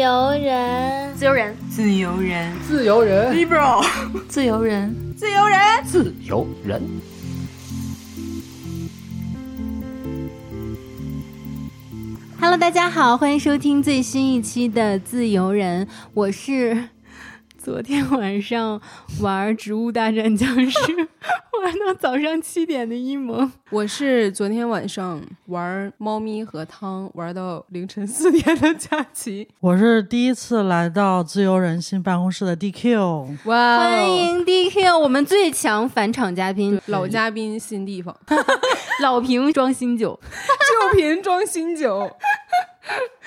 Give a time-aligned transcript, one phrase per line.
[0.00, 3.86] 由人，自由人，自由人，自由人，liberal，
[4.28, 6.82] 自由人，自由人，自由人。
[12.40, 16.84] Hello，大家好，欢迎收听最新一期的《自由人》，我是。
[17.62, 18.80] 昨天晚上
[19.20, 20.78] 玩《植物大战僵尸》，
[21.62, 23.50] 玩到早上七点的一萌。
[23.68, 29.46] 我是昨天晚上玩猫咪和汤玩到凌晨四点的佳琪。
[29.60, 33.36] 我是第一次来到自由人心办公室的 DQ。
[33.44, 38.16] 哇，欢迎 DQ，我们最强返场嘉宾，老嘉宾新地方，
[39.02, 40.18] 老瓶装新酒，
[40.92, 42.10] 旧瓶装新酒。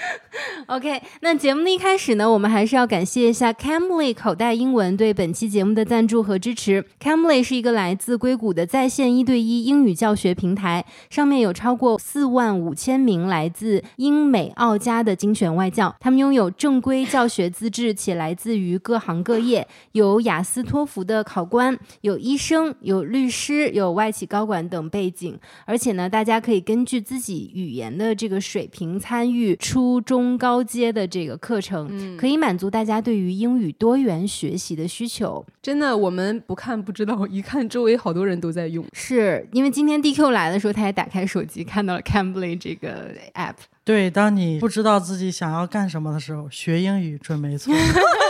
[0.67, 6.85] OK，那节目的一开始呢，我们还是要感谢一下 Camly 口袋英文对本期节目的赞助和支持。
[6.99, 29.92] Camly 是一个来自硅谷的在线一对一英语教学平台，上面有超过四万五千名来自英美澳加的精选外教，他们拥有正规教学资质，且来自于各行各业，有雅思托福的考官，有医生，有律师，有外企高管等背景，而且呢，大家可以根据自己语言的这个水平参与出。
[29.93, 35.45] 初中高阶的这个课程，可以满足大家对于英语多元学习的需求。
[35.61, 38.83] 真的，我们不看不知道，一看周围好多人都在用。
[38.91, 43.53] 是因为今天 DQ 来的时候，他也打开手机看到了 Cambly 这个 app。
[43.83, 47.71] 对，当你不知道自己想要干什么的时候，学英语准没错。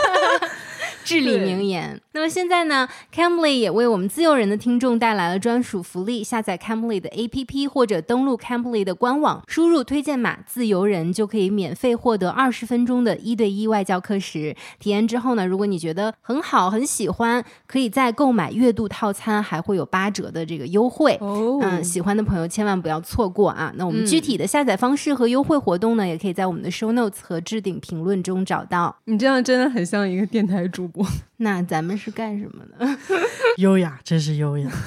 [1.04, 2.00] 至理名言。
[2.12, 14.56] 那么现在呢，Cambly 也为我们自由人的听众带来了专属福利：下载 Cambly 的 APP 或者登录 Cambly 的官网，输入推荐码“自由人”，就可以免费获得二十分钟的一对一外教课时。
[14.78, 21.18] 体验之后呢，如果你觉得很好、很喜欢，可以再购买月度套餐，还会有八折的这个优惠。
[21.20, 23.72] 哦，嗯，喜欢的朋友千万不要错过啊！
[23.76, 28.96] 那我们具体的下载方式和优惠活动呢，也可以在我们的 Show Notes 和置顶评论中找到。
[29.06, 30.88] 你这样真的很像一个电台主。
[31.38, 32.98] 那咱们是干什么的？
[33.58, 34.70] 优雅，真是优雅。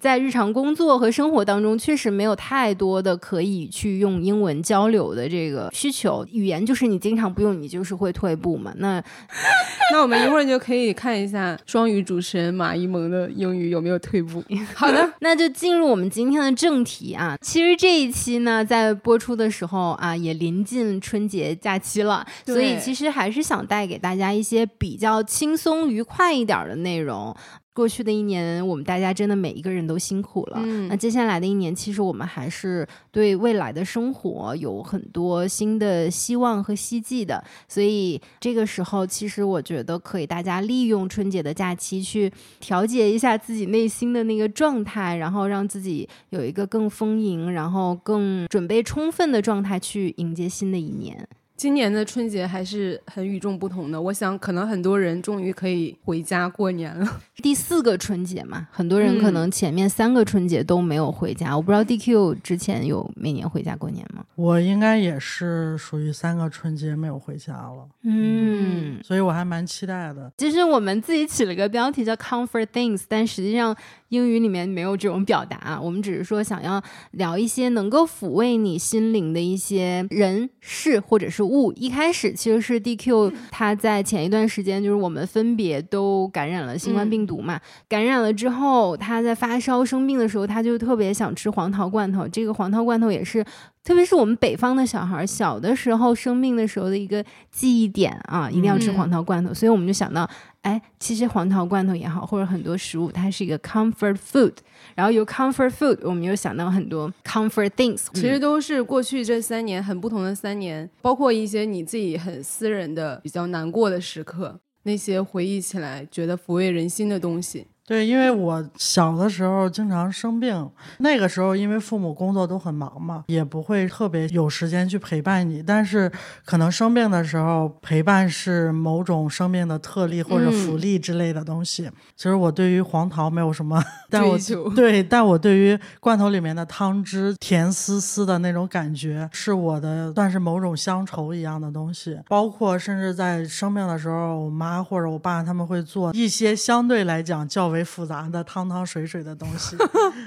[0.00, 6.26] 在日常工作和生活当中，确实没有太多的可以去用英文交流的这个需求。
[6.32, 8.72] 语言就是你经常不用，你就是会退步嘛。
[8.78, 9.02] 那
[9.92, 14.42] 那我们一会儿就可以看一下双语主持人马一萌的英语有没有退步。
[14.74, 17.36] 好的，那就进入我们今天的正题啊。
[17.42, 27.36] 其实这一期呢，在播出的时候啊，也临近春节假期了，所以其实还是想带给大家一些比较轻松愉快一点的内容。
[27.72, 30.60] 过去的一年，我们大家真的每一个人都辛苦了。
[30.88, 37.42] 那接下来的一年，其实我们还是对未来的生活有很多新的希望和希冀的。
[37.68, 51.26] 所以这个时候，其实我觉得可以大家利用春节的假期去调节一下自己内心的那个状态，然后让自己有一个更丰盈、然后更准备充分的状态去迎接新的一年。
[51.60, 57.20] 今年的春节还是很与众不同的，我想可能很多人终于可以回家过年了。
[57.42, 61.54] 第四个春节嘛，很多人可能前面三个春节都没有回家。
[61.54, 64.24] 我不知道 DQ 之前有每年回家过年吗？
[64.36, 67.86] 我应该也是属于三个春节没有回家了。
[68.04, 70.32] 嗯，所以我还蛮期待的。
[70.38, 73.76] 其实我们自己起了个标题叫 Comfort Things，但实际上。
[74.10, 76.80] 英语里面没有这种表达，我们只是说想要
[77.12, 81.72] 聊一些能够抚慰你心灵的一些人事或者是物。
[81.74, 92.28] 一开始其实是 DQ 他在前一段时间，就是我们分别都感染了新冠病毒嘛，感染了之后他在发烧生病的时候，他就特别想吃黄桃罐头。
[92.28, 93.44] 这个黄桃罐头也是。
[93.82, 99.54] 特别是我们北方的小孩，小的时候生病的时候的一个记忆点啊，一定要吃黄桃罐头。
[99.54, 100.28] 所以我们就想到，
[100.62, 104.52] 哎，其实黄桃罐头也好，或者很多食物，它是一个 comfort food。
[104.94, 108.06] 然后由 comfort food，我们又想到很多 comfort things。
[108.12, 117.66] 其实都是过去这三年很不同的三年，包括一些你自己很私人的、比较难过的时刻，那些回忆起来觉得抚慰人心的东西。
[117.90, 125.60] 对，因为我小的时候经常生病，那个时候因为父母工作都很忙嘛，也不会特别有时间去陪伴你。
[125.60, 126.08] 但是
[126.44, 131.90] 可能生病的时候，陪伴是某种生命的特例或者福利之类的东西。
[132.14, 142.16] 其实我对于黄桃没有什么追求，对，但我对于罐头里面的汤汁甜丝丝的那种感觉，是我的算是某种乡愁一样的东西。
[142.28, 147.79] 包括甚至在生病的时候，我妈或者我爸他们会做一些相对来讲较为。
[147.80, 149.76] 为复杂的汤汤水水的东西。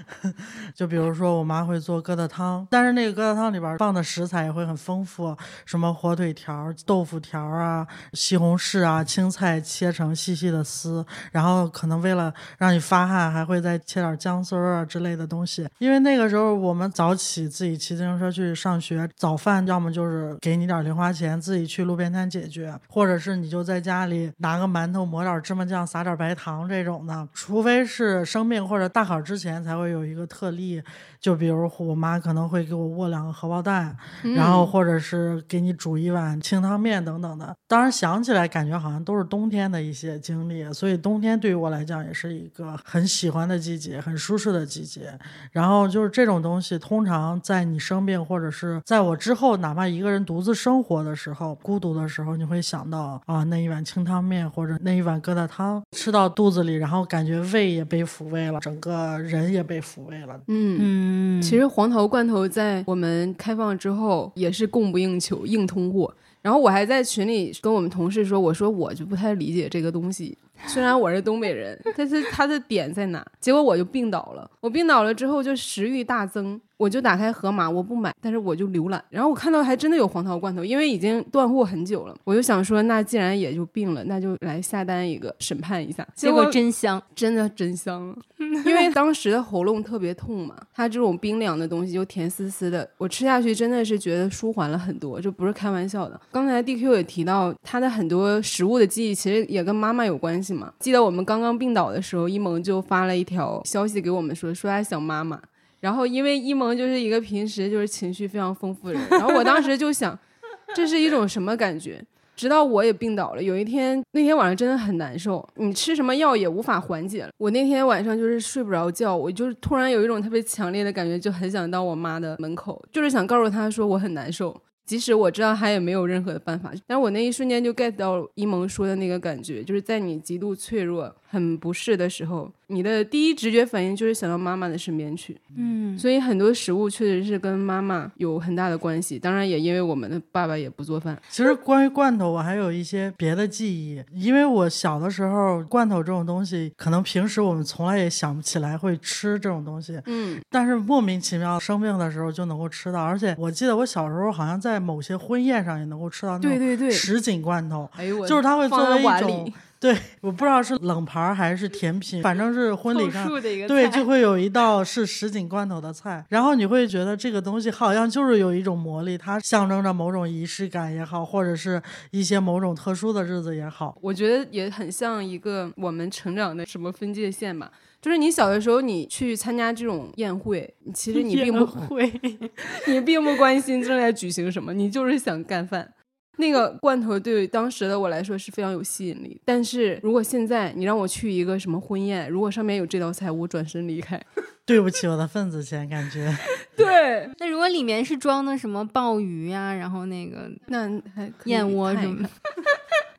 [0.74, 5.36] 就比如说，我妈会做疙瘩汤，但是那个疙瘩汤里边放的食材也会很丰富，
[5.66, 15.68] 什么火腿条、豆腐条啊、西红柿啊、青菜切成细细的丝，然后可能为了让你发汗，还会再切点姜丝儿啊之类的东西。
[15.78, 27.28] 因为那个时候我们早起自己骑自行车去上学，早饭要么就是给你点零花钱，自己去路边摊解决，或者是你就在家里拿个馒头抹点芝麻酱，撒点白糖这种的。
[27.34, 30.82] 除非是生病或者大考之前才会有一个特例，
[31.20, 33.96] 就比如我妈可能会给我握两个荷包蛋，
[34.36, 37.56] 然后或者是给你煮一碗清汤面等等的。
[37.68, 45.18] 当然想起来感觉好像都是冬天的一些经历，所以冬天对于我来讲也是一个很喜欢的季节，很舒适的季节。
[45.52, 60.40] 然后就是这种东西，通常在你生病或者是在我之后，哪怕一个人独自生活的时候，孤独的时候，你会想到啊那一碗清汤面或者那一碗疙瘩汤，吃到肚子里，然后感觉胃也被抚慰了，整个人也被抚慰了。
[60.48, 61.40] 嗯。
[61.40, 66.14] 嗯，其实黄桃罐头在我们开放之后也是供不应求，硬通货。
[66.42, 70.38] 然后我还在群里跟我们同事说，我说我就不太理解这个东西。
[70.68, 73.26] 虽然我是东北人，但是它的点在哪？
[73.40, 74.50] 结果我就病倒了。
[74.60, 86.06] 我病倒了之后就食欲大增，我就打开盒马，我不买，但是我就浏览，然后我看到还真的有黄桃罐头，因为已经断货很久了，我就想说，那既然也就病了，那就来下单一个审判一下。
[86.14, 88.16] 结果真香， 真的真香了，
[88.66, 96.20] 因为当时的喉咙特别痛嘛，它这种冰凉的东西就甜丝丝的，我吃下去真的是觉得舒缓了很多，这不是开玩笑的。
[96.34, 100.74] 刚才 DQ 也提到，他的很多食物的记忆其实也跟妈妈有关系嘛。
[100.80, 105.40] 记得我们刚刚病倒的时候，一萌就发了一条消息给我们说，说他想妈妈。
[105.84, 110.18] 然后因为一萌就是一个平时就是情绪非常丰富的人，然后我当时就想，
[110.74, 112.02] 这是一种什么感觉？
[112.38, 117.30] 直到我也病倒了，有一天那天晚上真的很难受，你吃什么药也无法缓解了。
[117.38, 124.56] 我那天晚上就是睡不着觉，我就是突然有一种特别强烈的感觉，就很想到我妈的门口，就是想告诉她说我很难受。
[124.86, 135.36] 即使我知道他也没有任何的办法，但是我那一瞬间就 get 到一萌说的那个感觉，就是在你极度脆弱、很不适的时候，你的第一直觉反应就是想到妈妈的身边去。
[135.58, 141.20] 嗯，所以很多食物确实是跟妈妈有很大的关系，当然也因为我们的爸爸也不做饭。
[141.30, 159.54] 其实关于罐头，我还有一些别的记忆，因为我小的时候，罐头这种东西，可能平时我们从来也想不起来会吃这种东西，嗯，但是莫名其妙生病的时候就能够吃到，而且我记得我小时候好像在某些婚宴上也能够吃到那种对对对，什锦罐头，哎呦我，就是它会作为一种碗里，
[159.84, 163.28] 对，我不知道是冷盘还是甜品，反正是婚礼上。
[163.68, 171.82] 对，就会有一道是什锦罐头的菜，然后你会觉得这个东西好像就是有一种魔力，它象征着某种仪式感也好，或者是
[172.12, 173.98] 一些某种特殊的日子也好。
[174.02, 177.70] 我觉得也很像一个我们成长的什么分界线吧。
[178.02, 182.10] 就是你小的时候，你去参加这种宴会，其实你并不会，
[182.88, 185.94] 你并不关心正在举行什么，你就是想干饭。
[186.38, 194.20] 那个罐头对当时的我来说是非常有吸引力，但是如果现在你让我去一个什么婚宴，如果上面有这道菜，我转身离开。
[194.66, 196.34] 对不起我的份子钱，感觉
[196.76, 202.30] 对， 那如果里面是装的什么鲍鱼呀、然后那个那还燕窝什么的。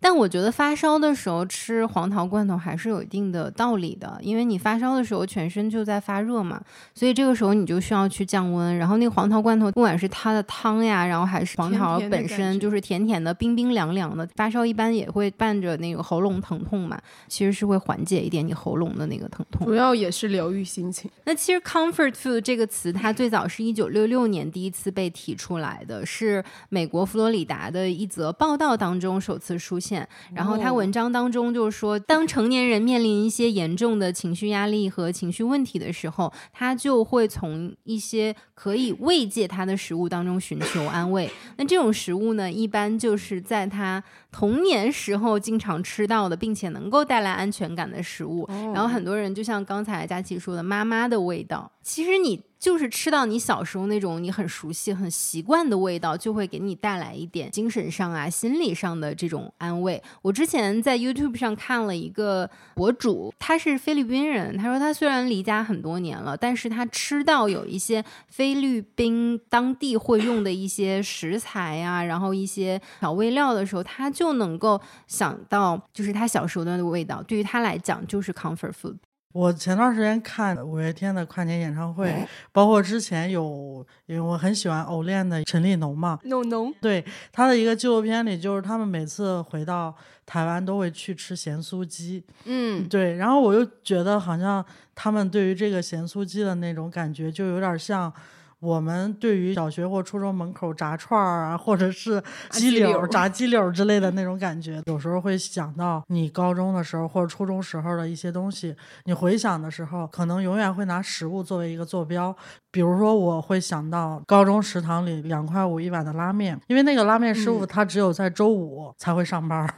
[0.00, 6.60] 但我觉得发烧的时候吃黄桃罐头还是有一定的道理的，因为你发烧的时候全身就在发热嘛，
[6.94, 8.76] 所以这个时候你就需要去降温。
[8.76, 19.74] 然后那个黄桃罐头，不管是它的汤呀，然后还是黄桃本身就是甜甜的、冰冰凉凉的，发烧一般也会伴着那个喉咙疼痛嘛，其实是会缓解一点你喉咙的那个疼痛主。
[19.74, 21.10] 要也是疗愈心情。
[21.24, 29.85] 那其实 comfort food 这个词，它最早是一九六六年第一次被提出来的，是美国佛罗里达的一则报道当中首次出现。
[30.34, 41.30] 然后他哦文章当中就是说，当成年人面临一些严重的情绪压力和情绪问题的时候，他就会从一些可以慰藉他的食物当中寻求安慰。
[41.56, 44.02] 那这种食物呢，一般就是在他
[44.32, 48.48] 童年时候经常吃到的，并且能够带来安全感的食物。
[48.74, 60.02] 然后很多人就像刚才佳琪说的，妈妈的味道，其实你就是吃到你小时候那种你很熟悉、很习惯的味道，就会给你带来一点精神上啊、心理上的这种安慰。
[60.20, 78.96] 我之前在 YouTube 上看了一个博主，他是菲律宾人，他说他虽然离家很多年了，但是他吃到有一些菲律宾当地会用的一些食材啊、然后一些调味料的时候，他就能够想到，就是他小时候的那个味道，对于他来讲就是 comfort food。
[79.36, 94.64] 我前段时间看五月天的跨年演唱会，包括之前有，因为我很喜欢偶练的陈立农嘛，农农，对他的一个纪录片里，就是他们每次回到台湾都会去吃咸酥鸡，嗯，对，然后我又觉得好像
[94.94, 98.10] 他们对于这个咸酥鸡的那种感觉，就有点像。
[98.60, 108.74] 我们对于小学或初中门口炸串儿啊，或者是鸡柳炸鸡柳之类的那种感觉，有时候会想到你高中的时候或者初中时候的一些东西。
[109.04, 112.34] 你回想的时候，可能永远会拿食物作为一个坐标。
[112.70, 119.74] 比如说，我会想到高中食堂里两块五一碗的拉面，因为那个拉面师傅他只有在周五才会上班儿。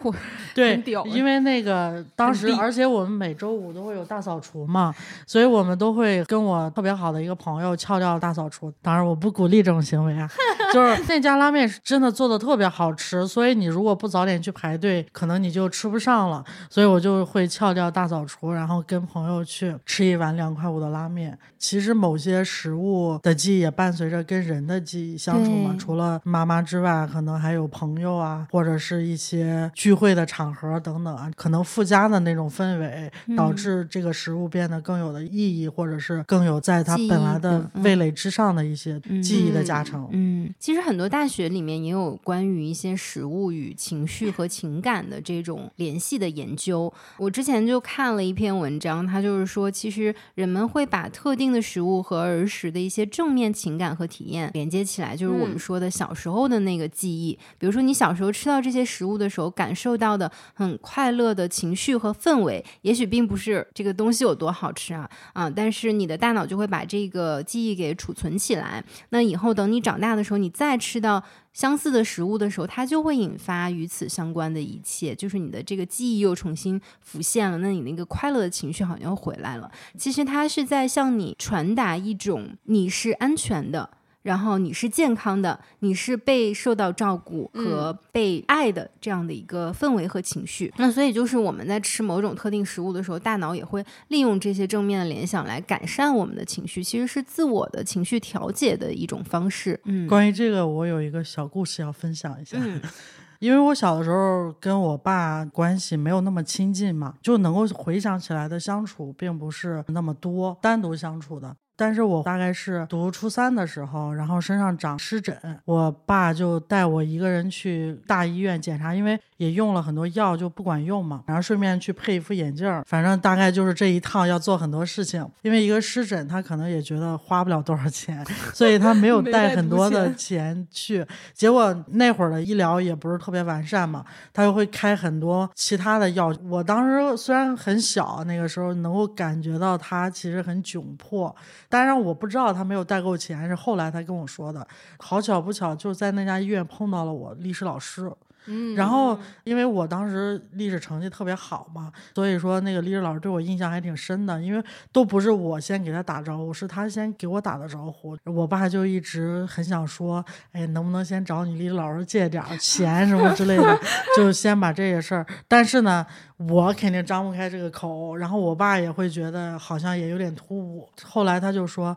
[0.53, 4.93] 对，因为那个当时，而且我们每周五都会有大扫除嘛，
[5.29, 8.68] 所以我们都会跟我特别好的一个朋友翘掉大扫除。
[8.83, 10.29] 当然，我不鼓励这种行为啊，
[10.73, 16.45] 就是 那家拉面是真的做的特别好吃，所以你如果不早点去排队，可能你就吃不上了。
[16.71, 21.39] 所以我就会翘掉大扫除，然后跟朋友去吃一碗两块五的拉面。
[21.59, 40.09] 其实某些食物的记忆也伴随着跟人的记忆相处嘛，除了妈妈之外，可能还有朋友啊，或者是一些聚会的场合等等啊，可能附加的那种氛围，导致这个食物变得更有的意义，或者是更有在它本来的味蕾之上的一些记忆的加成。
[40.13, 46.93] 嗯，其实很多大学里面也有关于一些食物与情绪和情感的这种联系的研究。
[47.19, 57.39] 我之前就看了一篇文章，它就是说，其实人们会把特定的食物和儿时的一些正面情感和体验连接起来，就是我们嗯说的小时候的那个记忆。
[57.59, 68.83] 比如说，你小时候吃到这些食物的时候，感受到的很快乐的情绪和氛围，也许并不是这个东西有多好吃啊啊，但是你的大脑就会把这个记忆给储存起起来。
[69.11, 79.71] 那以后等你长大的时候，你再吃到相似的食物的时候，它就会引发与此相关的一切，就是你的这个记忆又重新浮现了，那你那个快乐的情绪好像又回来了。
[79.99, 83.91] 其实它是在向你传达一种你是安全的。
[84.23, 90.73] 然后你是健康的，你是被受到照顾和被爱的这样的一个氛围和情绪。
[90.77, 99.81] 那所以就是我们在吃某种特定食物的时候，大脑也会利用这些正面的联想来改善我们的情绪，其实是自我的情绪调节的一种方式。
[99.85, 102.57] 嗯关于这个，我有一个小故事要分享一下。
[102.61, 102.81] 嗯
[103.39, 111.57] 因为我小的时候跟我爸关系没有那么亲近嘛，就能够回想起来的相处并不是那么多，单独相处的。
[111.79, 125.25] 但是我大概是读初三的时候，然后身上长湿疹，我爸就带我一个人去大医院检查，因为也用了很多药就不管用嘛，然后顺便去配一副眼镜儿，反正大概就是这一趟要做很多事情。
[125.43, 131.07] 因为一个湿疹，他可能也觉得花不了多少钱，所以他没有 带带很多的钱去。
[131.33, 136.35] 结果那会儿的医疗也不是特别完善嘛，他又会开很多其他的药。
[136.49, 141.35] 我当时虽然很小，那个时候能够感觉到他其实很窘迫，
[141.69, 144.67] 当然我不知道他没有带够钱，是后来他跟我说的。
[144.99, 148.11] 好巧不巧，就在那家医院碰到了我历史老师。
[148.51, 154.41] 嗯，然后，因为我当时历史成绩特别好嘛，所以说那个历史老师对我印象还挺深的。
[154.43, 158.17] 因为都不是我先给他打招呼，是他先给我打的招呼。
[158.25, 163.79] 我爸就一直很想说，哎，能不能先找你历史老师借点儿钱什么之类的，
[164.17, 165.27] 就先把这些事儿。
[165.47, 166.07] 但是呢，
[166.39, 170.89] 我肯定张不开这个口，然后我爸也会觉得好像也有点突兀。
[171.05, 171.95] 后来他就说。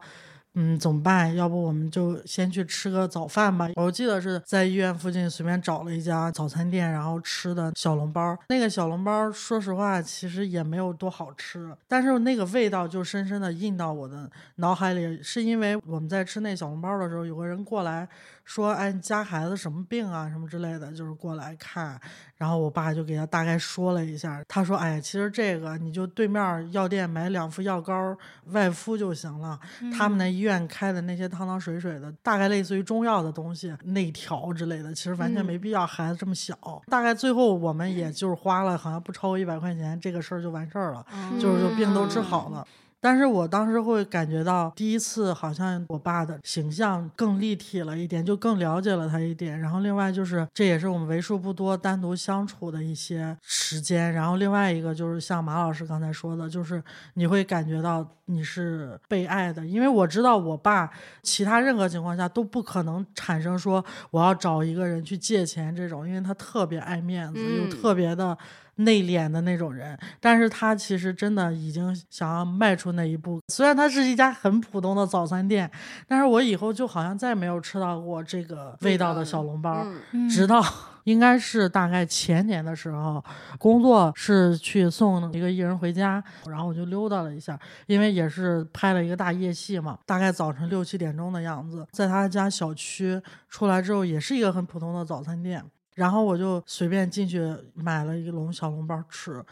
[0.55, 1.33] 嗯，怎么办？
[1.33, 3.69] 要不我们就先去吃个早饭吧。
[3.75, 8.37] 我记得是在医院附近随便找了一家早餐店，然后吃的小笼包。
[8.49, 15.23] 那个小笼包，说实话，其实也没有多好吃，但是那个味道就深深的印到我的脑海里。
[15.23, 18.07] 是因为我们在吃那小笼包的时候，有个人过来
[18.51, 21.97] 说：“哎，你家孩子什么病啊，什么之类的，就是过来看。”
[22.35, 28.17] 然后我爸就给他大概说了一下，他说：“哎，其实这个你就对面药店买两副药膏
[28.47, 29.57] 外敷就行了。
[29.97, 35.87] 他们那医院开的那些汤汤水水的，大概类似于中药的东西，内调之类的，其实完全没必要。
[35.87, 41.05] 孩子这么小，大概最后我们也就是花了好像不超过一百块钱，这个事儿就完事儿了，
[41.39, 42.67] 就是就病都治好了。
[43.01, 49.59] 但是我当时会感觉到，第一次好像我爸的形象更立体了一点，就更了解了他一点。
[49.59, 54.13] 然后另外就是，这也是我们为数不多单独相处的一些时间。
[54.13, 56.81] 然后另外一个就是像马老师刚才说的，就是
[57.15, 60.87] 你会感觉到你是被爱的，因为我知道我爸
[61.23, 68.37] 其他任何情况下都不可能产生说我要找一个人去借钱这种，因为他特别爱面子，又嗯特别的。
[68.83, 73.39] 内敛的那种人，但是他其实真的已经想要迈出那一步。
[73.47, 75.69] 虽然它是一家很普通的早餐店，
[76.07, 80.63] 但是我以后就好像再没有吃到过这个味道的小笼包，嗯直到
[81.05, 83.23] 应该是大概前年的时候，
[83.57, 95.63] 工作是去送一个艺人回家，然后我就溜达了一下，因为也是拍了一个大夜戏嘛，大概早晨六七点钟的样子，在他家小区出来之后，也是一个很普通的早餐店，
[96.01, 97.39] 然后我就随便进去
[97.75, 99.43] 买了一笼小笼包吃。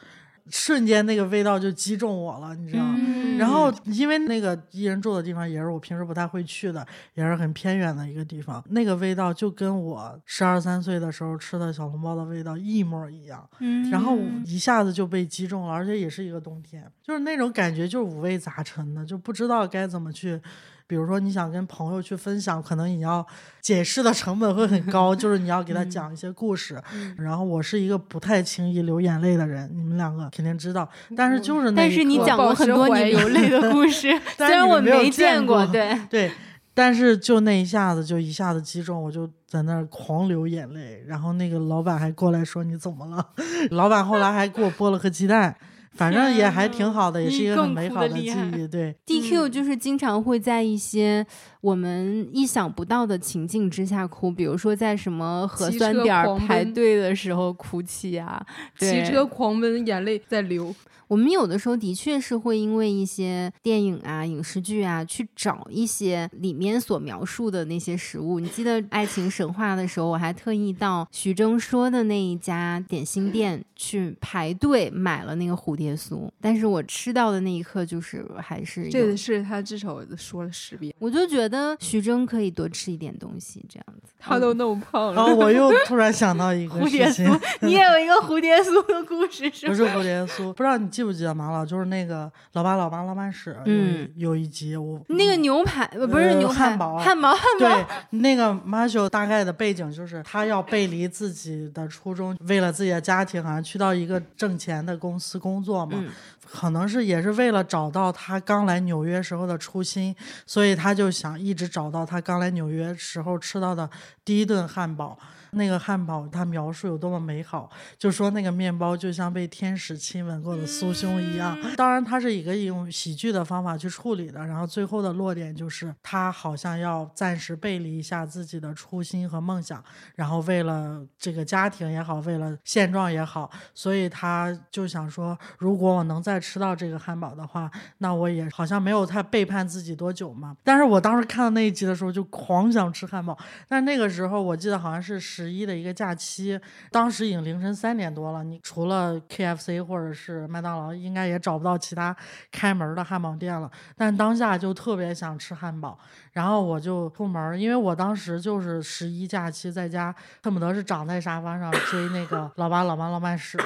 [0.52, 2.96] 瞬间那个味道就击中我了，你知道吗？
[2.98, 20.42] 嗯然后因为那个一人住的地方也是我平时不太会去的，也是很偏远的一个地方，那个味道就跟我十二三岁的时候吃的小笼包的味道一模一样，嗯然后一下子就被击中了，而且也是一个冬天，就是那种感觉就是五味杂陈的，就不知道该怎么去。
[20.90, 23.24] 比如说，你想跟朋友去分享，可能你要
[23.62, 26.82] 解释的成本会很高， 就是你要给他讲一些故事。
[27.16, 30.90] 然后我是一个不太轻易流眼泪的人，你们两个肯定知道。
[31.16, 36.32] 但是就是那一但是你讲过很多你流泪的 故事， 虽然我没有见过，过对，对，
[36.74, 41.04] 但是就那一下子就一下子击中，我就在那儿狂流眼泪。
[41.06, 43.24] 然后那个老板还过来说你怎么了？
[43.70, 45.56] 老板后来还给我剥了颗鸡蛋，
[46.00, 48.66] 反正也还挺好的，也是一个很美好的记忆。
[48.66, 51.26] 对，DQ 就是经常会在一些
[51.60, 58.42] 我们意想不到的情境之下哭，比如说在什么核酸点儿排队的时候哭泣啊，
[58.78, 60.74] 骑对车狂奔，眼泪在流。
[61.10, 68.40] 我们有的时候的确是会因为一些电影啊、影视剧啊，去找一些里面所描述的那些食物。
[68.40, 84.14] 你记得《爱情神话》的时候，我还特意到徐峥说的那一家点心店去排队买了那个蝴蝶酥，但是我吃到的那一刻，就是还是有这个是他至少说了十遍，我就觉得徐峥可以多吃一点东西，这样子。
[84.20, 85.16] 他都那么胖了。
[85.16, 89.72] 然后我又突然想到一 个蝴蝶事情，酥，你也有一个蝴蝶酥的故事是吗？
[89.72, 97.58] 不是蝴蝶酥，不知道你记不记得马老，就是那个老爸老妈浪漫史，嗯有一集我那个牛排呃不是呃牛排，汉堡汉堡，汉堡。
[97.58, 105.94] 对，那个马修大概的背景就是他要背离自己的初衷，为了自己的家庭啊，去到一个挣钱的公司工作嘛。
[105.96, 106.10] 嗯
[106.52, 110.16] 可能是也是为了找到他刚来纽约时候的初心，
[110.48, 113.88] 所以他就想一直找到他刚来纽约时候吃到的
[114.26, 115.16] 第一顿汉堡。
[115.52, 121.58] 那个汉堡他描述有多么美好，就说那个面包就像被天使亲吻过的酥胸一样。
[121.76, 129.84] 当然，他是一个用喜剧的方法去处理的，然后最后的落点就是他好像要暂时背离一下自己的初心和梦想，
[130.16, 140.56] 然后为了这个家庭也好，为了现状也好，所以他就想说，如果我能再吃到这个汉堡的话，那我也好像没有太背叛自己多久嘛。
[140.64, 143.38] 但是我当时看到那一集的时候，就狂想吃汉堡。
[143.68, 146.60] 但那个时候我记得好像是十十一的一个假期，
[146.92, 152.14] 当时已经凌晨三点多了，你除了 KFC 或者是麦当劳，应该也找不到其他
[152.52, 153.72] 开门的汉堡店了。
[153.96, 155.98] 但当下就特别想吃汉堡，
[156.34, 163.58] 然后我就出门，因为我当时就是十一假期在家，恨不得是长在沙发上追那个《老八老妈浪漫史》。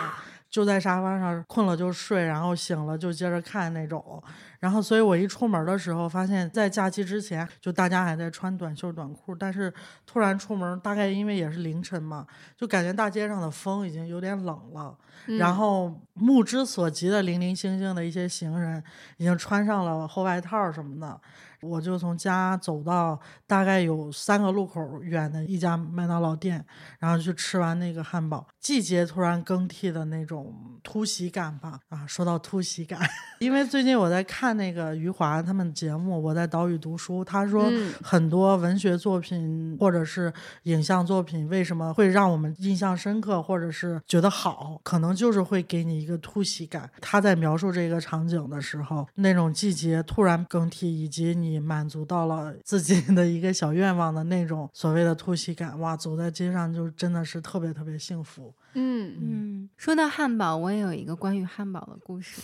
[0.53, 4.21] 就在沙发上困了就睡，然后醒了就接着看那种。
[4.59, 9.73] 然后，所以我一出门的时候，发现在假期之前，就大家还在穿短袖短裤，但是
[10.05, 14.95] 突然出门，大概因为也是凌晨嘛，就感觉大街上的风已经有点冷了。
[15.39, 18.81] 然后目之所及的零零星星的一些行人，
[19.17, 21.19] 已经穿上了厚外套什么的。
[21.63, 26.63] 我就从家走到大概有三个路口远的一家麦当劳店，
[26.99, 28.45] 然后去吃完那个汉堡。
[28.59, 32.99] 季节突然更替的那种突袭感吧，啊，说到突袭感，
[33.39, 40.31] 因为最近我在看那个余华他们节目，我在岛屿读书，他说嗯很多文学作品或者是
[40.63, 46.89] 影像作品为什么会让我们印象深刻，或者是觉得好，可能就是会给你一个突袭感。
[47.01, 58.53] 他在描述这个场景的时候，那种季节突然更替，以及你满足到了 自己的一个小愿望的那种所谓的突袭感，哇，走在街上就真的是特别特别幸福。
[58.73, 62.41] 嗯，嗯，说到汉堡，我也有一个关于汉堡的故事，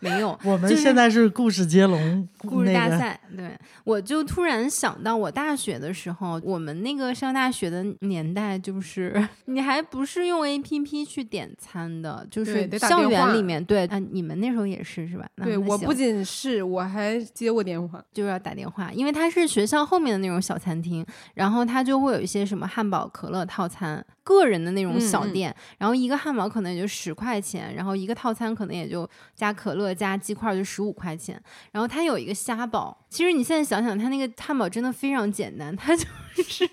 [0.00, 0.38] 没有。
[0.44, 15.26] 我们就现在是故事接龙，故事那个大赛，对我就突然想到，我大学的时候，我们那个上大学的年代，就是 你还不是用 A P P 去点餐的，就是校园里面，对啊，你们那时候也是是吧？
[15.42, 18.02] 对我不仅是，我还接过电话。
[18.12, 33.01] 就是要打电话，因为它是学校后面的那种小餐厅，然后它就会有一些什么汉堡、可乐套餐，个人的那种小嗯嗯店，然后一个汉堡可能也就十块钱，然后一个套餐可能也就加可乐加鸡块就十五块钱，然后它有一个虾堡。
[33.12, 36.06] 其实你现在想想，它那个汉堡真的非常简单， 它就
[36.42, 36.66] 是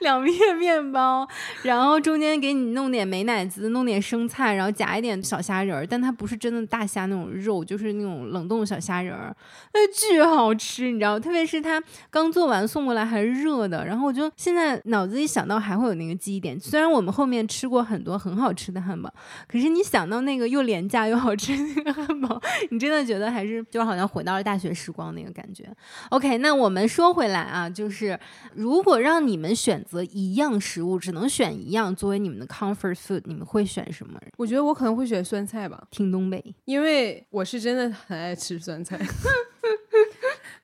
[0.00, 1.24] 两片面包，
[1.62, 9.34] 然后中间给你弄点美乃滋，弄点生菜，然后夹一点小虾仁儿，但它不是真的大虾那种肉，就是那种冷冻小虾仁儿，
[9.74, 11.20] 那巨好吃，你知道？
[11.20, 16.58] 特别是它刚做完送过来还是热的，然后我就现在脑子里想到还会有那个记忆点。
[16.58, 19.14] 虽然我们后面吃过很多很好吃的汉堡，
[19.46, 25.64] 可是你想到那个又廉价又好吃的那个汉堡，你真的觉得还是就好像回到了大学时光那个感觉。
[26.10, 28.18] OK，那我们说回来啊，就是
[28.54, 34.20] 如果让你们选择一样食物，只能选一样作为你们的 comfort food，你们会选什么？
[34.36, 38.98] 我觉得我可能会选酸菜吧，挺东北，因为我是真的很爱吃酸菜。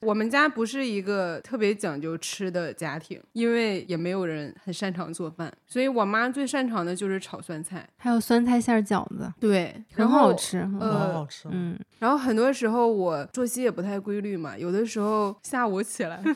[0.02, 11.48] 我们家不是一个特别讲究吃的家庭，因为也没有人很擅长做饭，所以我妈最擅长的就是炒酸菜，还有酸菜馅饺子，对，很好吃，呃，很好吃。
[11.52, 16.20] 嗯，然后很多时候我作息也不太规律嘛，有的时候下午起来。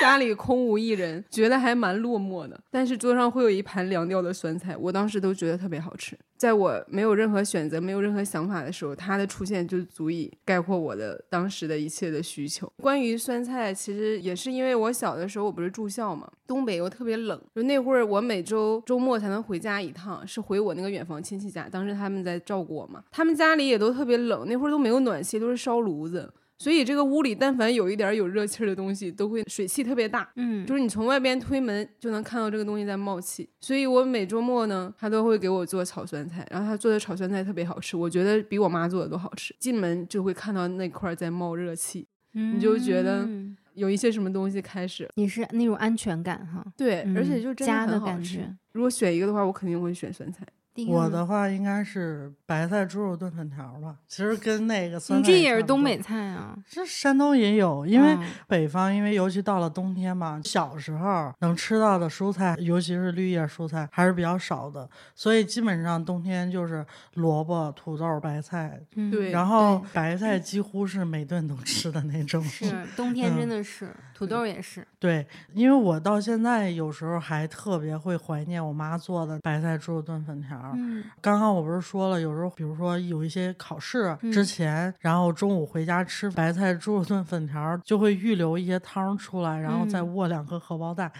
[0.00, 2.60] 家里空无一人，觉得还蛮落寞的。
[2.70, 6.18] 但是桌上会有一盘凉掉的酸菜，我当时都觉得特别好吃。
[6.36, 12.70] 在我没有任何选择、没有任何想法的时候，它的出现就足以概括我的当时的一切的需求。
[12.82, 26.30] 关于酸菜，其实也是因为我小的时候我不是住校嘛，东北又特别冷，就那会儿我每周周末才能回家一趟，是回我那个远房亲戚家，当时他们在照顾我嘛，他们家里也都特别冷，那会儿都没有暖气，都是烧炉子。
[26.56, 30.30] 所以这个屋里，但凡有一点有热气儿的东西，都会水汽特别大。
[30.36, 33.48] 嗯，就是你从外边推门就能看到这个东西在冒气。
[33.60, 39.54] 所以我每周末呢，他都会给我做炒酸菜，然后他做的炒酸菜特别好吃，我觉得比我妈做的都好吃。
[39.58, 43.28] 进门就会看到那块在冒热气，你就觉得
[43.74, 45.08] 有一些什么东西开始。
[45.16, 46.64] 你是那种安全感哈？
[46.76, 48.48] 对，而且就真的很好吃。
[48.72, 50.46] 如果选一个的话，我肯定会选酸菜。
[50.88, 55.28] 我的话应该是白菜猪肉炖粉条吧，其实跟那个酸菜。
[55.28, 56.58] 你这也是东北菜啊？
[56.68, 66.84] 这山东也有，因为北方，因为尤其到了冬天嘛，小时候能吃到的蔬菜，尤其是绿叶蔬菜还是比较少的，所以基本上冬天就是
[67.14, 68.80] 萝卜、土豆、白菜。
[69.12, 72.42] 对，然后白菜几乎是每顿都吃的那种。
[72.42, 74.84] 是冬天真的是，土豆也是。
[74.98, 80.63] 对，因为我到现在有时候还特别会怀念我妈做的白菜猪肉炖粉条。
[80.74, 91.10] 嗯，刚刚我不是说了，有时候比如说有一些考试之前，然后中午回家吃白菜猪肉炖粉条，就会预留一些汤出来，然后再握两颗荷包蛋。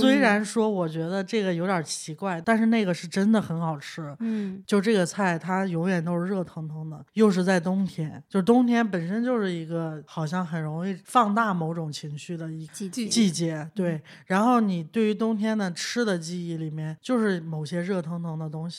[0.00, 4.14] 虽然说我觉得这个有点奇怪，但是那个是真的很好吃。
[4.20, 13.68] 嗯，就这个菜，它永远都是热腾腾的，又是在冬天，就冬天本身就是一个好像很容易放大某种情绪的一季季节。
[13.74, 18.75] 对，然后你对于冬天的吃的记忆里面，就是某些热腾腾的东西。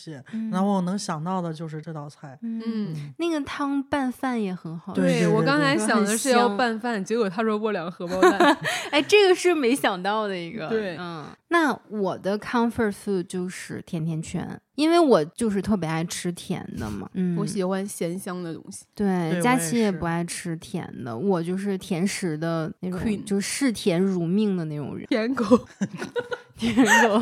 [0.52, 2.38] 然后我能想到的就是这道菜。
[2.42, 4.94] 嗯，那个汤拌饭也很好。
[4.94, 8.58] 对我刚才想的是要拌饭，结果他说我两荷包 蛋。
[8.92, 10.68] 哎，这个是没想到的一个。
[10.68, 17.10] 对，嗯，那我的 comfort food 就是甜甜圈，因为我就是特别爱吃甜的嘛。
[17.14, 18.86] 嗯，我喜欢咸香的东西。
[18.94, 25.06] 对，佳琪也不爱吃甜的，我就是甜食的那种，就嗜甜如命的那种人。
[25.08, 25.46] 舔狗。
[26.58, 27.20] 甜狗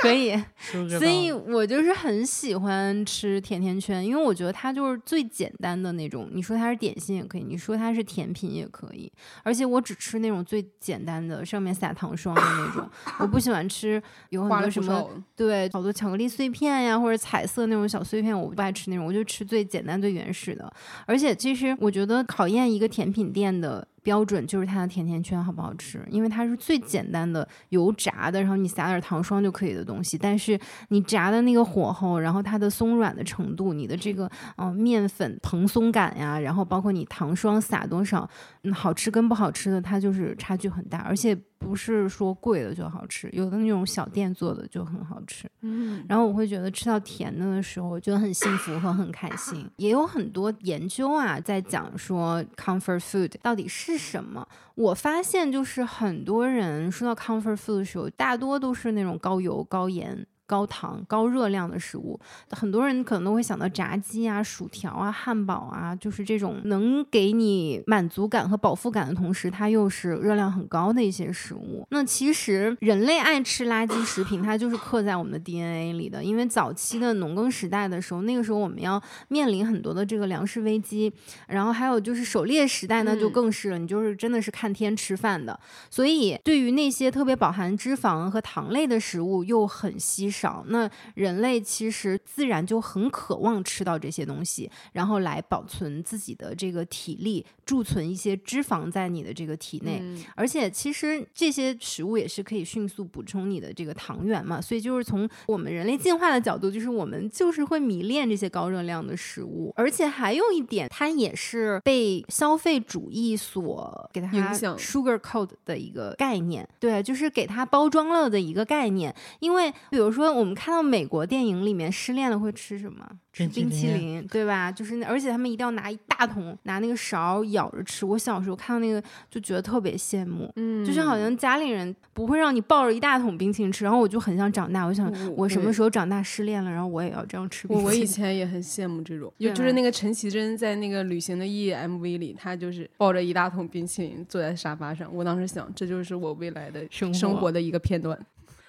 [0.00, 0.32] 可以，
[1.00, 6.30] 所以我就是很喜欢吃甜甜圈，因为我觉得它就是最简单的那种。
[6.32, 9.12] 你说它是点心也可以，你说它是甜品也可以。
[9.42, 12.88] 而且我只吃那种最简单的，上面撒糖霜的那种。
[13.18, 19.04] 我不喜欢吃有很多什么对，好多巧克力碎片呀，或者彩色那种小碎片，我不爱吃那种。
[19.04, 20.72] 我就吃最简单、最原始的。
[21.06, 23.86] 而且其实我觉得考验一个甜品店的。
[24.06, 30.16] 标准就是它的甜甜圈好不好吃，因为它是最简单的油炸的，然后你撒点糖霜就可以的东西。
[30.16, 30.56] 但是
[30.90, 38.30] 你炸的那个火候，然后它的松软的程度，你的这个嗯面粉蓬松感呀，然后包括你糖霜撒多少，
[38.62, 41.36] 嗯，好吃跟不好吃的它就是差距很大，而且。
[41.58, 45.48] 不是说贵的就好吃，有的那种小店做的就很好吃。
[45.62, 49.66] 嗯，然后我会觉得吃到甜的的时候，我觉得很幸福和很开心。
[49.76, 54.46] 也有很多研究啊，在讲说 comfort food 到底是什么。
[54.74, 60.26] 我发现就是很多人说到 comfort food 的时候，大多都是那种高油高盐。
[60.46, 62.18] 高糖、高热量的食物，
[62.50, 71.84] 很多人可能都会想到炸鸡啊、薯条啊、汉堡啊，就是这种能给你满足感和饱腹感的同时，它又是热量很高的一些食物。
[71.90, 76.22] 那其实人类爱吃垃圾食品，它就是刻在我们的 DNA 里的。
[76.22, 81.12] 因为早期的农耕时代的时候，那个时候我们要面临很多的这个粮食危机，
[81.48, 85.58] 然后还有就是狩猎时代呢，就更是了，你就是真的是看天吃饭的。
[85.90, 90.35] 所以对于那些特别饱含脂肪和糖类的食物，又很稀。
[90.40, 100.00] 少，那人类其实自然就很渴望吃到这些东西，然后来保存自己的这个体力，贮存一些脂肪在你的这个体内。
[100.02, 109.72] 嗯而且其实这些食物也是可以迅速补充你的这个糖原嘛，所以就是从我们人类进化的角度，就是我们就是会迷恋这些高热量的食物。
[109.76, 119.14] 而且还有一点，它也是被消费主义所给它影响 sugar coat 的一个概念，对，就是给它包装了的一个概念。
[119.40, 123.06] 因为比如说我们看到美国电影里面失恋了会吃什么？
[123.32, 124.72] 吃冰淇淋淋，对吧？
[124.72, 128.06] 就是那，而且他们一定要拿一大桶，拿那个勺舀着吃。
[128.06, 137.84] 我小时候看到那个就觉得特别羡慕，嗯就是好像家里人不会让你抱着一大桶冰淇淋吃，然后我就很想长大，我想我我什么时候长大失恋了，然后我也要这样吃冰淇淋。
[137.84, 145.14] 我我以前也很羡慕这种，就就是那个陈绮贞在那个《旅行的意义》MV 里，她就是抱着一大桶冰淇淋坐在沙发上。
[145.14, 148.18] 我当时想，这就是我未来的生活的一个片段。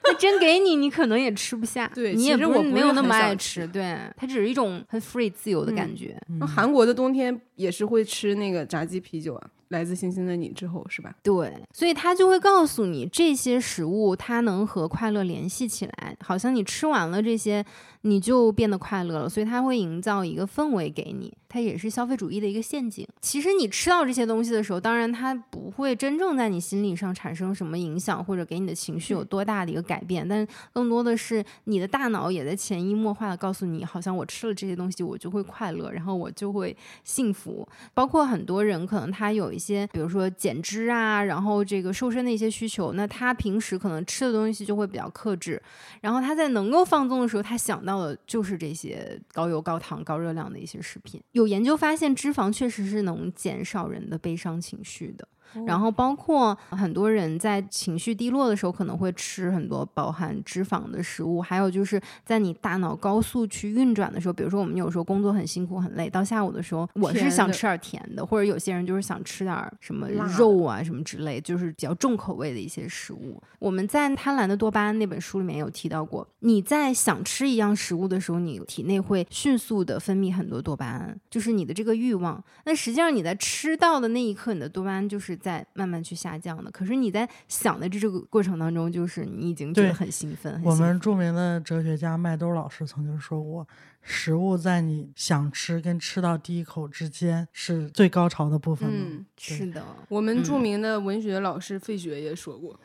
[0.07, 6.19] 那 真给你，你可能也吃不下，对你也不没有那么爱吃，对，它只是一种很 free 自由的感觉。
[6.39, 11.13] 那韩国的冬天也是会吃那个炸鸡啤酒啊，来自星星的你之后是吧？
[11.21, 17.63] 对，所以他就会告诉你这些食物它能和快乐联系起来，好像你吃完了这些，
[18.01, 19.29] 你就变得快乐了。
[19.29, 23.07] 所以它会营造一个氛围给你，它也是消费主义的一个陷阱。
[23.21, 37.67] 其实你吃到这些东西的时候，当然它不会真正在你心理上产生什么影响，或者给你的情绪有多大的一个改变，但更多的是你的大脑也在潜移默化的告诉你，好像我吃了这些东西，我就会快乐，然后我就会幸福。
[37.93, 45.61] 包括很多人可能他有一些，比如说减脂啊，然后这个瘦身的一些需求，那他平时可能吃的东西就会比较克制，
[46.01, 51.23] 然后他在能够放纵的时候，他想到的就是这些高油、高糖、高热量的一些食品。
[51.31, 55.25] 有研究发现，脂肪确实是能减少人的悲伤情绪的。
[55.65, 73.41] 然后包括很多人在情绪低落的时候，可能会吃很多饱含脂肪的食物，还有就是在你大脑高速去运转的时候，比如说我们有时候工作很辛苦很累，到下午的时候，我是想吃点甜的，或者有些人就是想吃点什么肉啊什么之类，就是比较重口味的一些食物。
[73.59, 82.43] 我们在《贪婪的多巴胺》那本书里面有提到过，你在想吃一样食物的时候，你体内会迅速的分泌很多多巴胺，就是你的这个欲望。
[82.65, 86.71] 那实际上你在吃到的那一刻，你的多巴胺就是在慢慢去下降的。
[86.71, 90.53] 可是你在想的这这个过程当中，就是你已经觉得很兴奋。
[90.53, 93.67] 很我兴奋们著名的哲学家麦兜老师曾经说过，
[94.01, 98.89] 食物在你想吃跟吃到第一口之间是最高潮的部分。
[98.91, 102.79] 嗯，是的，我们著嗯名的文学老师费雪也说过，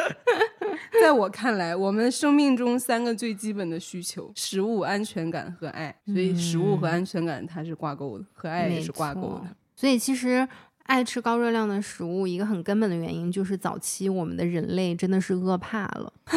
[1.02, 5.94] 在我看来，我们生命中三个最基本的需求：食物、安全感和爱。
[6.06, 9.56] 所以，食物和安全感它是挂钩的，和爱也是挂钩的。
[9.74, 10.48] 所以其实
[10.86, 16.12] 爱吃高热量的食物，一个很根本的原因就是早期我们的人类真的是饿怕了。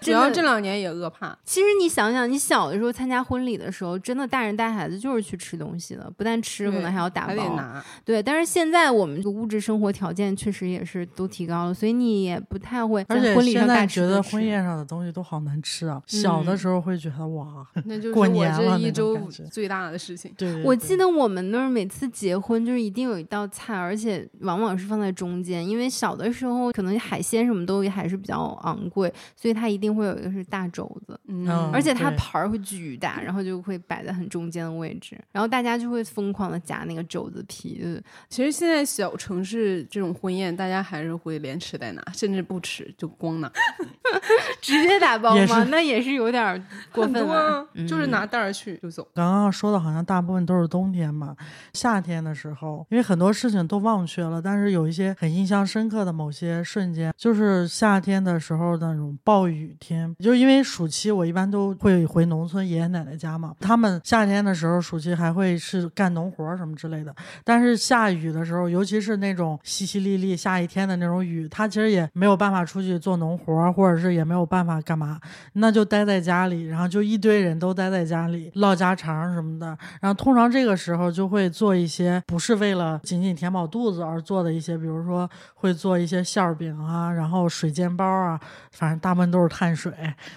[0.00, 7.56] 主要这两年也饿怕，其实你想想，你小的时候参加婚礼的时候，真的大人带孩子就是去吃东西的，不但吃，可能还要打还得包。
[7.56, 7.84] 拿。
[8.04, 16.00] 对，但是现在我们这个物质生活条件确实也是都提高了，所以你也不太会而且在婚礼上现在觉得婚宴上的东西都好难吃啊。
[16.06, 19.18] 小的嗯时候会觉得哇，那 就是过我年了那种这一周
[19.50, 20.32] 最大的事情。
[20.38, 43.50] 对对对我记得我们那儿每次结婚就是一定有一道菜，而且往往是放在中间，因为小的时候可能海鲜什么都还是比较昂贵，所以它一定会有一个是大肘子，嗯嗯而且它盘儿会巨大，然后就会摆在很中间的位置，然后大家就会疯狂的夹那个肘子皮，就是其实现在小城市这种婚宴，大家还是会连吃带拿，甚至不吃就光拿。
[44.60, 45.64] 直接打包吗？
[45.70, 47.34] 那也是有点过分了。
[47.34, 49.06] 啊，就是拿袋儿去就走。
[49.14, 51.36] 刚刚说的好像大部分都是冬天嘛，
[51.72, 75.18] 夏天的时候，因为很多事事情都忘却了，但是有一些很印象深刻的某些瞬间，就是夏天的时候那种暴雨天，就因为暑期我一般都会回农村爷爷奶奶家嘛，他们夏天的时候暑期还会是干农活什么之类的，但是下雨的时候，尤其是那种淅淅沥沥下一天的那种雨，他其实也没有办法出去做农活，或者是也没有办法干嘛，
[75.54, 79.76] 那就待在家里，然后就一堆人都待在家里唠家常什么的。
[80.00, 88.38] 然后通常这个时候就会做一些不是为了仅仅填饱肚子而做的一些，比如说会做一些馅儿饼啊，然后水煎包啊，
[88.72, 89.90] 反正大部分都是碳水，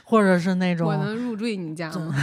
[0.05, 2.15] 或者是那种我能入赘你家吗？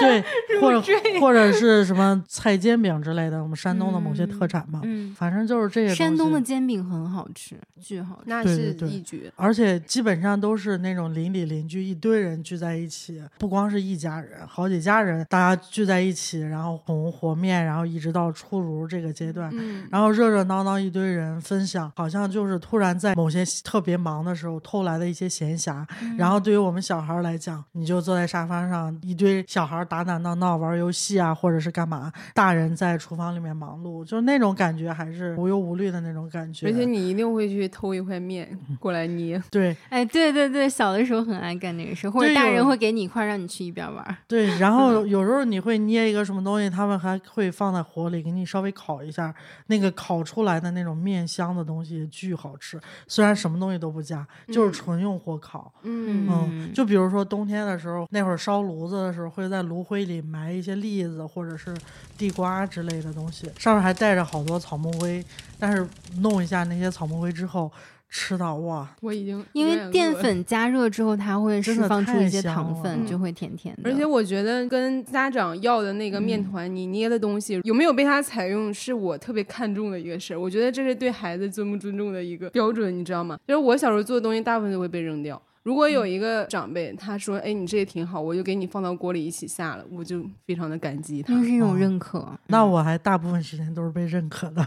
[0.00, 0.24] 对，
[0.62, 0.82] 或者
[1.20, 4.80] 或者是什么菜煎饼之类的，我们山东的某些嗯特产嘛。
[4.84, 8.22] 嗯，反正就是这些山东的煎饼很好吃，巨好吃。
[8.24, 9.30] 那是对对对一绝。
[9.36, 25.84] 而且基本上都是那种邻里邻居一堆人聚在一起，不光是一家人，好几家人，大家聚在一起，然后红和面，然后一直到出炉这个阶段，嗯，然后热热闹闹一堆人分享，好像就是突然在某些特别忙的时候偷来的一些闲暇，
[26.16, 36.66] 然后后对于我们小孩来讲，你就坐在沙发上，一堆小孩打打闹闹玩游戏啊，或者是干嘛，大人在厨房里面忙碌，就是那种感觉还是无忧无虑的那种感觉。
[36.66, 38.46] 而且你一定会去偷一块面
[38.78, 39.42] 过来捏。
[39.50, 44.16] 对，哎，对对对，小的时候很爱干这个事，或者大人会给你一块让你去一边玩。
[44.28, 49.34] 对，然后有时候你会捏一个什么东西，他们还会放在火里给你稍微烤一下，
[49.68, 52.80] 那个烤出来的那种面香的东西巨好吃。
[53.08, 55.72] 虽然什么东西都不加，就是纯用火烤。
[55.82, 61.76] 嗯嗯，就比如说冬天的时候，那会儿烧炉子的时候，会在炉灰里埋一些栗子或者是
[62.16, 65.24] 地瓜之类的东西，上面还带着好多草木灰。
[65.58, 67.72] 但是弄一下那些草木灰之后，
[68.08, 69.90] 吃到哇，我已经因为。
[69.90, 73.90] 淀粉加热之后，它会释放出一些糖分，嗯就会甜甜的。
[73.90, 80.38] 而且我觉得跟家长要的那个面团，你捏的东西有没有被他采用，是我特别看重的一个事儿。
[80.38, 83.38] 我觉得这是对孩子尊不尊重的一个标准，你知道吗？
[83.46, 85.40] 就是我小时候做的东西，大部分都会被扔掉。
[85.66, 91.42] 如果有一个长辈他说：“哎，你这也挺好，我就给你放到锅里一起下了”，我就非常的感激他那。
[91.42, 92.24] 是一种哦认可。
[92.46, 94.64] 那我还大部分时间都是被认可的。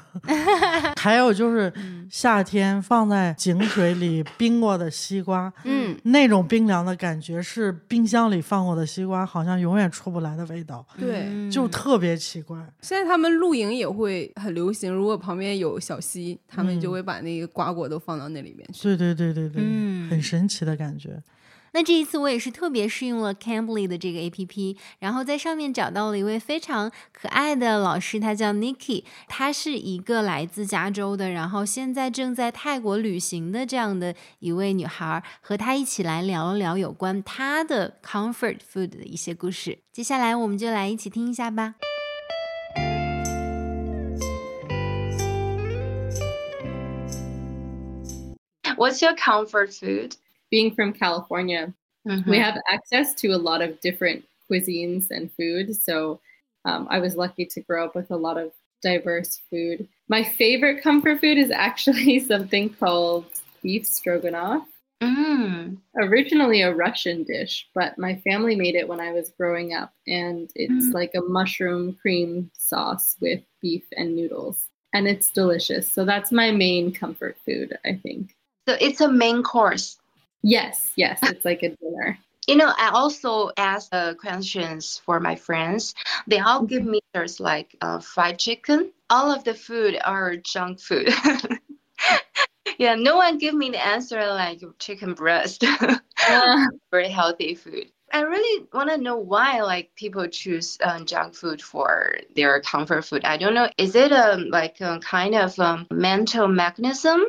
[0.99, 1.71] 还有就是
[2.09, 11.27] 夏天放在井水里冰过的西瓜，嗯，那种冰凉的感觉是冰箱里放过的西瓜好像永远出不来的味道，对。
[11.29, 12.57] 嗯就特别奇怪。
[12.81, 18.83] 现在他们露营也会很流行，如果旁边有小溪，他们就会把那个瓜果都放到那里面去。
[18.83, 20.88] 对对对对对，嗯很神奇的感觉。
[21.71, 39.77] 那这一次我也是特别试用了 Cambly 的这个 A P P，然后在上面找到了一位非常可爱的老师，他叫 Nikki，她是一个来自加州的，然后现在正在泰国旅行的这样的一位女孩，和她一起来聊一聊有关她的 comfort food 的一些故事。
[39.91, 41.75] 接下来我们就来一起听一下吧。
[48.75, 50.13] What's your comfort food?
[50.51, 51.73] Being from California,
[52.07, 52.29] Mm-hmm.
[52.29, 55.75] we have access to a lot of different cuisines and food.
[55.75, 56.21] So
[56.63, 59.85] um, I was lucky to grow up with a lot of diverse food.
[60.07, 63.25] My favorite comfort food is actually something called
[63.61, 64.65] beef stroganoff.
[65.03, 65.77] Mm.
[65.97, 70.49] Originally a Russian dish, but my family made it when I was growing up, and
[70.55, 70.93] it's Mm.
[70.93, 75.91] like a mushroom cream sauce with beef and noodles, and it's delicious.
[75.91, 78.35] So that's my main comfort food, I think.
[78.67, 79.98] So it's a main course.
[80.41, 82.17] Yes, yes, it's like a dinner.
[82.47, 85.93] You know, I also ask uh, questions for my friends.
[86.27, 88.91] They all give me answers like uh, fried chicken.
[89.09, 91.09] All of the food are junk food.
[92.79, 95.63] yeah, no one give me the answer like chicken breast.
[95.63, 97.91] Uh, Very healthy food.
[98.11, 103.05] I really want to know why like people choose um, junk food for their comfort
[103.05, 103.23] food.
[103.25, 103.69] I don't know.
[103.77, 107.25] Is it um, like a kind of um, mental mechanism?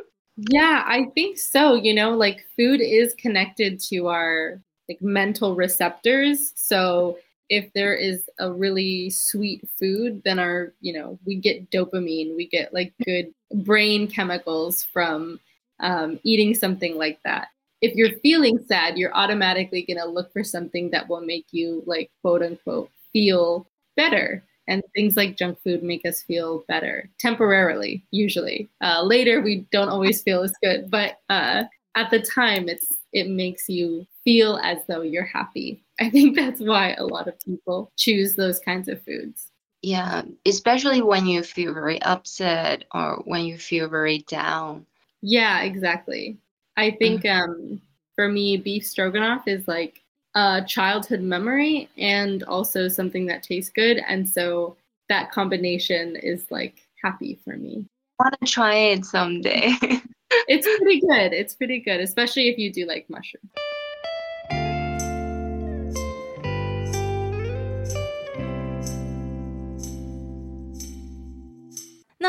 [0.49, 1.75] Yeah, I think so.
[1.75, 6.53] You know, like food is connected to our like mental receptors.
[6.55, 7.17] So
[7.49, 12.47] if there is a really sweet food, then our, you know, we get dopamine, we
[12.47, 15.39] get like good brain chemicals from
[15.79, 17.49] um, eating something like that.
[17.81, 21.83] If you're feeling sad, you're automatically going to look for something that will make you
[21.85, 24.43] like quote unquote feel better.
[24.67, 28.69] And things like junk food make us feel better temporarily, usually.
[28.81, 31.63] Uh, later, we don't always feel as good, but uh,
[31.95, 35.83] at the time, it's it makes you feel as though you're happy.
[35.99, 39.51] I think that's why a lot of people choose those kinds of foods.
[39.81, 44.85] Yeah, especially when you feel very upset or when you feel very down.
[45.21, 46.37] Yeah, exactly.
[46.77, 47.81] I think um,
[48.15, 50.00] for me, beef stroganoff is like
[50.35, 54.01] a childhood memory and also something that tastes good.
[54.07, 54.75] And so
[55.09, 57.85] that combination is like happy for me.
[58.19, 59.73] I want to try it someday.
[60.47, 61.33] It's pretty good.
[61.33, 63.51] It's pretty good, especially if you do like mushrooms.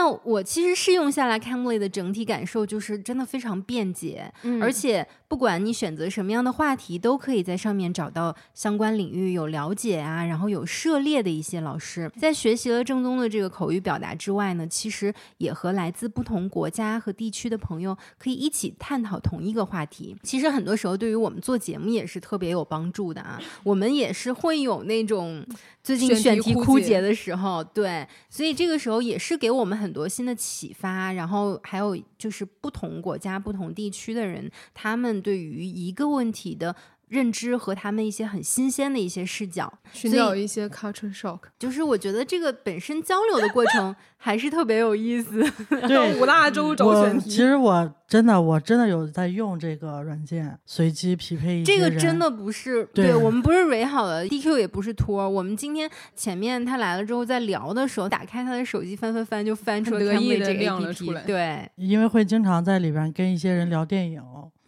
[0.03, 12.11] 那我其实试用下来，Cambly 的整体感受就是真的非常便捷，嗯而且不管你选择什么样的话题，都可以在上面找到相关领域有了解啊，然后有涉猎的一些老师。
[12.19, 20.17] 在学习了正宗的这个口语表达之外呢，其实也和来自不同国家和地区的朋友可以一起探讨同一个话题。
[20.25, 23.41] 其实很多时候对于我们做节目也是特别有帮助的啊。
[23.63, 25.47] 我们也是会有那种
[25.81, 31.13] 最近选题枯竭的时候，对，所以这个时候也是给我们很多新的启发。
[31.13, 36.75] 然后还有就是不同国家、不同地区的人，他们对于一个问题的
[37.13, 41.41] 认知和他们一些很新鲜的一些视角，寻找一些 culture shock。
[41.59, 45.45] 就是我觉得这个本身交流的过程 还是特别有意思。
[45.87, 55.29] 对五大洲找选题，其实我真的我真的有在用这个软件，随机匹配一些人这个真的不是，对我们不是蕊好的，DQ 也不是托儿。
[55.29, 64.23] 我们今天前面他来了之后，在聊的时候，打开他的手机翻翻翻，就翻出了很得意 Cambly 地这个亮了 APP 出来对，因为会经常在里边跟一些人聊电影。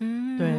[0.04, 0.54] 嗯，对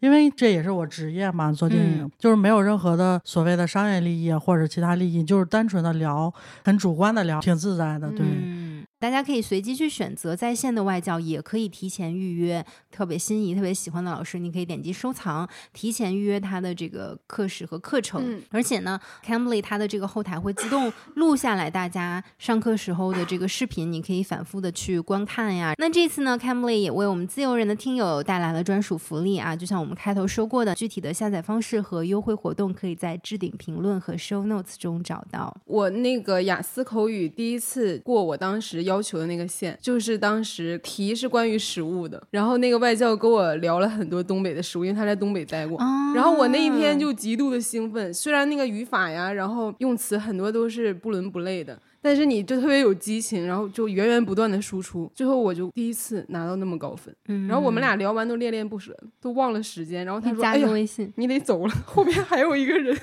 [0.00, 6.32] 因为这也是我职业嘛，做电影、嗯就是没有任何的所谓的商业利益啊或者其他利益，就是单纯的聊，
[6.64, 8.10] 很主观的聊，挺自在的。
[8.10, 18.22] 对，嗯，大家可以随机去选择在线的外教，也可以提前预约特别心仪、特别喜欢的老师，你可以点击收藏，提前预约他的这个课时和课程。
[18.22, 25.72] 嗯而且呢，Cambly 它的这个后台会自动录下来大家上课时候的这个视频，你可以反复的去观看呀。
[25.78, 35.56] 那这次呢，Cambly 也为我们自由人的听友带来了专属福利啊，就像我们开头说过的，具体的下载方式和优惠活动可以在置顶评论和 Show Notes 中找到。
[35.64, 45.78] 我那个雅思口语第一次过我当时要求的那个线，就是当时题是关于食物的，然后那个外教跟我聊了很多东北的食物，因为他在东北待过。
[45.78, 57.14] 哦然后我那一天就极度的兴奋，虽然那个语法呀，然后用词很多都是不伦不类的，但是你就特别有激情，然后就源源不断的输出，最后我就第一次拿到那么高分。
[57.28, 60.04] 嗯然后我们俩聊完都恋恋不舍，都忘了时间。
[60.04, 61.12] 然后他说：“加个微信。
[61.16, 62.96] 你得走了，后面还有一个人。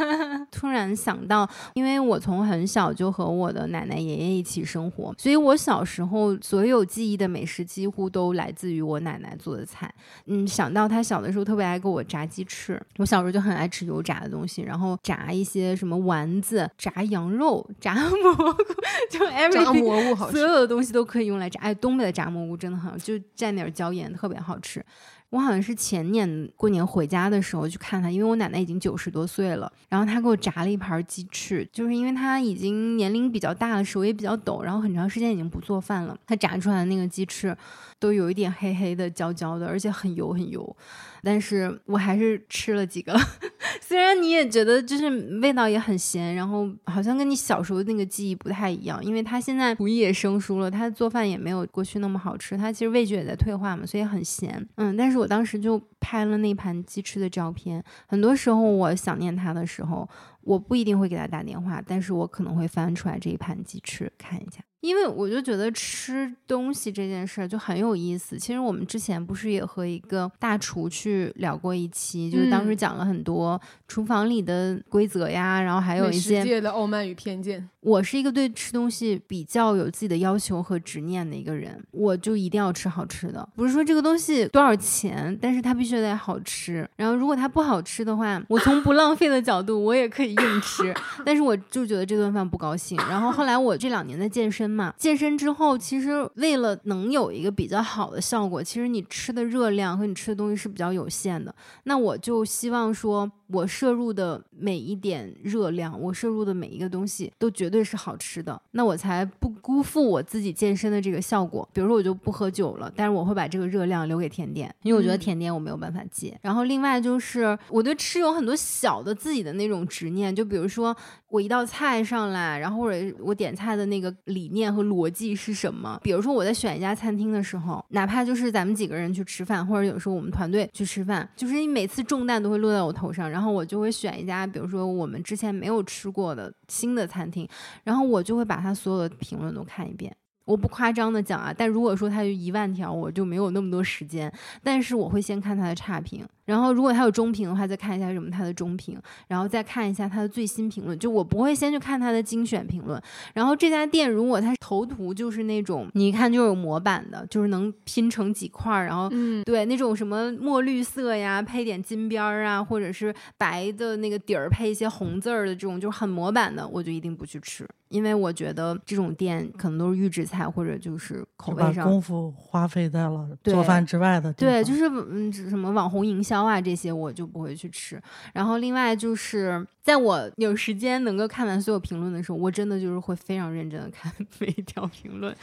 [0.50, 9.92] 突然想到，因为我从很小就和我的奶奶、爷爷一起生活，所以我小时候所有记忆的美食几乎都来自于我奶奶做的菜。
[10.26, 18.62] 嗯，想到她小的时候特别爱给我炸鸡翅，我小时候就很爱吃油炸的东西，然后炸一些什么丸子、炸羊肉、炸 蘑菇，
[19.10, 19.82] 就 everything。
[19.82, 21.60] 蘑菇好吃，所有的东西都可以用来炸。
[21.60, 24.84] 哎，东北的炸蘑菇真的很好，就蘸点椒盐，特别好吃。
[25.30, 37.56] 我好像是前年过年回家的时候去看他，因为我奶奶已经九十多岁了，然后她给我炸了一盘鸡翅，就是因为她已经年龄比较大了，手也比较抖，然后很长时间已经不做饭了，她炸出来的那个鸡翅
[37.98, 40.76] 都有一点黑黑的、焦焦的，而且很油很油。
[41.24, 43.18] 但是我还是吃了几个，
[43.80, 45.08] 虽然你也觉得就是
[45.40, 54.68] 味道也很咸，然后好像跟你小时候那个记忆不太一样，因为他现在厨艺也生疏了，他做饭也没有过去那么好吃，他其实味觉也在退化嘛，所以很咸。
[54.76, 60.08] 嗯，但是我当时就拍了那盘鸡翅的照片，很多时候我想念他的时候，
[60.44, 64.60] 我不一定会给他打电话，但是我可能会翻出来这一盘鸡翅看一下。
[64.80, 68.38] 因为我就觉得吃东西这件事儿就很有意思。
[68.38, 77.66] 其实我们之前不是也和一个大厨去聊过一期，就是当时嗯讲了很多厨房里的规则呀，然后还有一些世界的傲慢与偏见。
[77.84, 86.88] 我是一个对吃东西比较有自己的要求和执念的一个人，我就一定要吃好吃的，不是说这个东西多少钱，但是它必须得好吃。
[86.96, 90.94] 然后如果它不好吃的话，我从不浪费的角度，我也可以硬吃，
[91.26, 92.96] 但是我就觉得这顿饭不高兴。
[93.10, 101.54] 然后后来我这两年在健身嘛，健身之后，其实为了能有一个比较好的效果，其实你吃的热量和你吃的东西是比较有限的。
[101.82, 111.66] 那我就希望说，我摄入的每一点热量，我摄入的每一个东西都绝对是好吃的，那我才不辜负我自己健身的这个效果。
[111.72, 116.36] 比如说，我就不喝酒了，但是我会把这个热量留给甜点，因为我觉得嗯甜点我没有办法戒。
[116.42, 120.94] 然后另外就是，我对吃有很多小的自己的那种执念，就比如说
[121.28, 126.00] 我一道菜上来，然后或者我点菜的那个理念和逻辑是什么？
[126.02, 137.46] 比如说我在选一家餐厅的时候，哪怕就是咱们几个人去吃饭，或者有时候我们团队去吃饭，就是你每次重担都会落在我头上，然后然后我就会选一家，比如说我们之前没有吃过的新的餐厅，
[137.82, 140.16] 然后我就会把它所有的评论都看一遍。
[140.44, 144.32] 我不夸张的讲啊，但如果说它有一万条，我就没有那么多时间。
[144.62, 150.98] 但是我会先看它的差评，然后如果它有中评的话，再看一下什么它的中评，然后再看一下它的最新评论。
[150.98, 153.00] 就我不会先去看它的精选评论。
[153.32, 171.88] 然后这家店如果它头图就是那种你一看就有模板的，就是能拼成几块儿，然后嗯，对那种什么墨绿色呀，配点金边儿啊，或者是白的那个底儿配一些红字儿的这种，就是很模板的，我就一定不去吃，因为我觉得这种店可能都是预制菜或者就是口味上。
[171.88, 178.00] 功夫花费在了做饭之外的地对，就是嗯，什么网红营销啊这些，我就不会去吃。
[178.32, 185.34] 然后另外就是，在我有时间能够看完所有评论的时候，我真的就是会非常认真的看 每一条评论。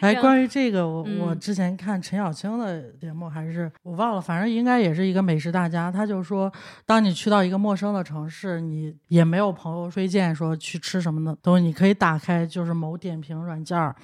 [0.00, 5.90] 哎，关于这个，我、我嗯之前看陈小青的节目，还是我忘了，反正应该也是一个美食大家。
[5.90, 6.52] 他就说，
[6.84, 13.94] 当你去到一个陌生的城市，你也没有朋友推荐说去吃什么的东西，你可以打开就是某点评软件儿。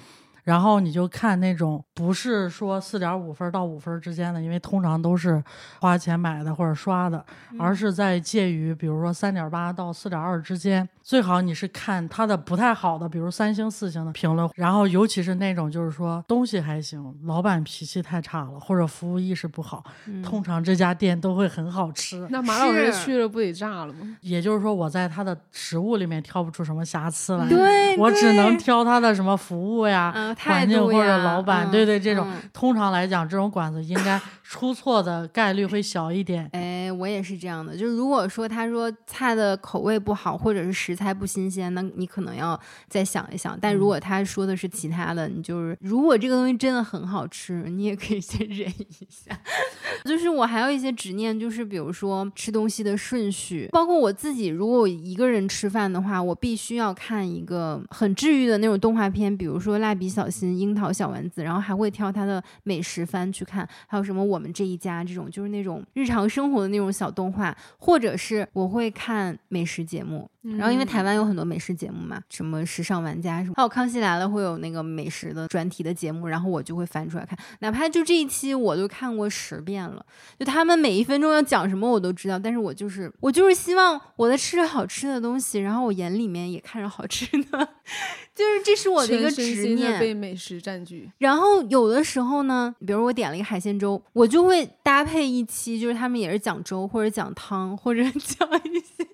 [0.43, 5.43] 然后你就看那种不是说四点五分到五分之间的，因为通常都是
[5.79, 7.25] 花钱买的或者刷的，
[7.57, 10.87] 而是在介于比如说三点八到四点二之间。
[11.01, 19.83] 最好你是看它的不太好的，比如三星、四星的评论，然后尤其是那种就是说东西还行，老板脾气太差了，或者服务意识不好，
[20.23, 22.25] 通常这家店都会很好吃。
[22.29, 24.17] 那马老师去了不得炸了吗？
[24.21, 36.47] 也就是说，我在他的食物里面挑不出什么瑕疵来，对我只能挑他的什么服务呀、环境或者老板，嗯对对，这种、嗯通常来讲，这种馆子应该出错的概率会小一点。
[36.53, 37.75] 哎，我也是这样的。
[37.75, 42.57] 就是如果说他说菜的口味不好，或者是食材不新鲜，那你可能要
[42.87, 43.57] 再想一想。
[43.59, 49.37] 但如果他说的是其他的，你就是如果这个东西真的很好吃，你也可以先忍一下。
[50.05, 70.29] 就是我还有一些执念，就是比如说吃东西的顺序，包括我自己，如果我一个人吃饭的话，我必须要看一个很治愈的那种动画片，比如说《蜡笔小新》《樱桃小丸子》，然后还会挑他的美食番去看，还有什么《我们这一家》这种，就是那种日常生活的那种小动画，或者是我会看美食节目。
[70.43, 80.05] 然后因为台湾有很多美食节目嘛，什么时尚玩家什么，还有康熙来了会有那个美食的专题的节目，然后我就会翻出来看，哪怕就这一期我都看过十遍了，
[80.37, 87.69] 就他们每一分钟要讲什么我都知道，但是我就是我就是希望我在吃着好吃的东西，然后我眼里面也看着好吃的，
[88.35, 89.99] 就是这是我的一个执念。
[89.99, 91.09] 被美食占据。
[91.19, 99.07] 然后有的时候呢，比如我点了一个海鲜粥，我就会搭配一期，就是他们也是讲粥或者讲汤或者 讲一些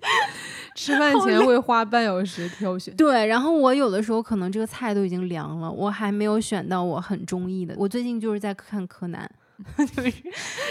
[0.74, 2.94] 吃饭前会花半小时挑选。
[2.96, 3.26] 对。
[3.26, 7.74] 然后我有的时候可能这个菜都已经凉了，我还没有选到我很中意的。
[7.76, 9.30] 我最近就是在看柯南。
[9.76, 10.12] 就是，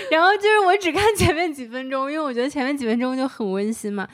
[0.10, 4.08] 然后就是我只看前面几分钟，因为我觉得前面几分钟就很温馨嘛。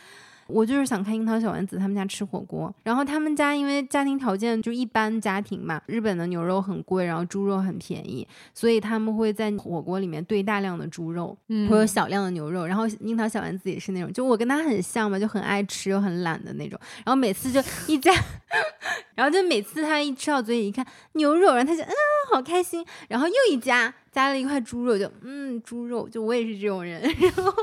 [0.47, 12.65] 我就是想看樱桃小丸子他们家吃火锅，然后他们家因为家庭条件就一般家庭嘛，日本的牛肉很贵，然后猪肉很便宜，所以他们会在火锅里面兑大量的猪肉，嗯会有小量的牛肉。
[12.65, 16.79] 然后樱桃小丸子也是那种，就我跟他很像嘛，就很爱吃又很懒的那种。
[17.03, 18.13] 然后每次就一夹，
[19.15, 21.93] 然后就每次他一吃到嘴里一看牛肉，然后他就嗯
[22.31, 27.53] 好开心，然后又一夹，夹了一块猪肉就嗯猪肉，就我也是这种人，然后。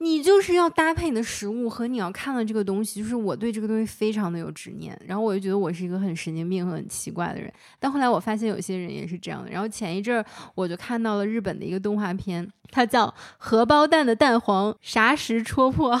[0.00, 7.52] 你就是要搭配你的食物和你要看的这个东西，就是我对这个东西非常的有执念，然后我就觉得我是一个很神经病和很奇怪的人。
[7.80, 9.50] 但后来我发现有些人也是这样的。
[9.50, 10.24] 然后前一阵儿
[10.54, 13.06] 我就看到了日本的一个动画片，它叫
[13.38, 15.98] 《荷包蛋的蛋黄啥时戳破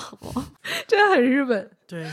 [0.86, 1.68] 真的 很日本。
[1.88, 2.08] 对，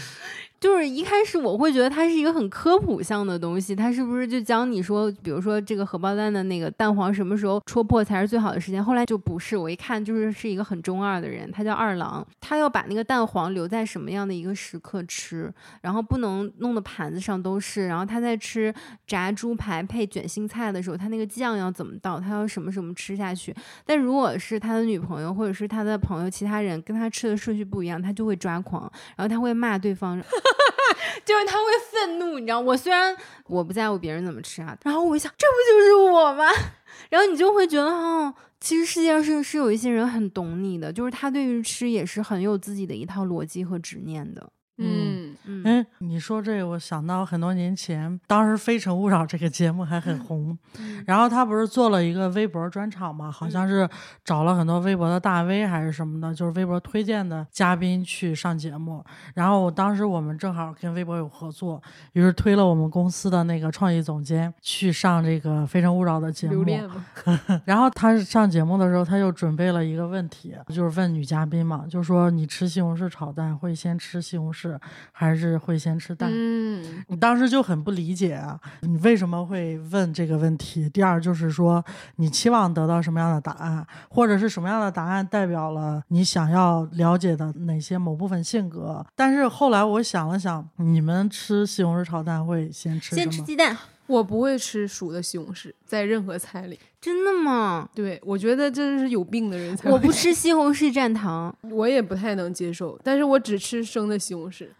[0.59, 8.83] 就是一开始我会觉得它是一个很科普向的东西，它是不是就教你说，比如说这个荷包蛋的那个蛋黄什么时候戳破才是最好的时间？
[8.83, 18.73] 后来就不是，我一看就是是一个很中二的人，他叫二郎，他要把那个蛋黄留在什么样的一个时刻吃，然后不能弄得盘子上都是，然后他在吃
[19.05, 23.53] 炸猪排配卷心菜的时候，他那个酱要怎么倒，他要什么什么吃下去。
[23.85, 30.19] 但如果是他的女朋友或者是他的朋友，其他人跟他吃的顺序不一样，他就会抓狂，然后他会骂对方，
[31.25, 32.59] 就是他会愤怒，你知道？
[32.59, 33.15] 我虽然
[33.47, 36.45] 我不在乎别人怎么吃啊，然后我一想，这不就是我吗？
[37.09, 44.51] 然后你就会觉得，哦，其实世界上是是有一些人很懂你的，就是他对于吃也是很有自己的一套逻辑和执念的。
[44.77, 50.57] 嗯，嗯，哎，你说这个，我想到很多年前，当时《非诚勿扰》这个节目还很 红，
[51.05, 53.87] 然后他不是做了一个微博专场嘛，好像是
[54.23, 59.03] 找了很多微博的大 V 还是什么的，就是微博推荐的嘉宾去上节目。
[59.33, 61.81] 然后当时我们正好跟微博有合作，
[62.13, 66.53] 于是推了我们公司的那个创意总监去上这个《非诚勿扰》的节目。
[66.53, 67.05] 留恋嘛。
[67.65, 74.64] 然后他上节目的时候，他又准备了一个问题，就是问女嘉宾嘛，就说你吃西红柿炒蛋会先吃西红柿，
[75.11, 76.29] 还是会先吃蛋？
[76.31, 80.89] 嗯，你当时就很不理解啊，你为什么会问这个问题？
[80.89, 81.83] 第二就是说，
[82.17, 89.05] 你期望得到什么样的答案，或者是什么样的答案代表了你想要了解的哪些某部分性格？
[89.15, 93.31] 但是后来我想了想，你们吃西红柿炒蛋会先吃什先么？
[93.31, 93.77] 吃鸡蛋，
[94.07, 96.79] 我不会吃熟的西红柿，在任何菜里。
[97.01, 97.87] 真的吗？
[97.93, 104.67] 对，我觉得这是有病的人才我不吃西红柿蘸糖， 我也不太能接受，但是我只吃生的西红柿。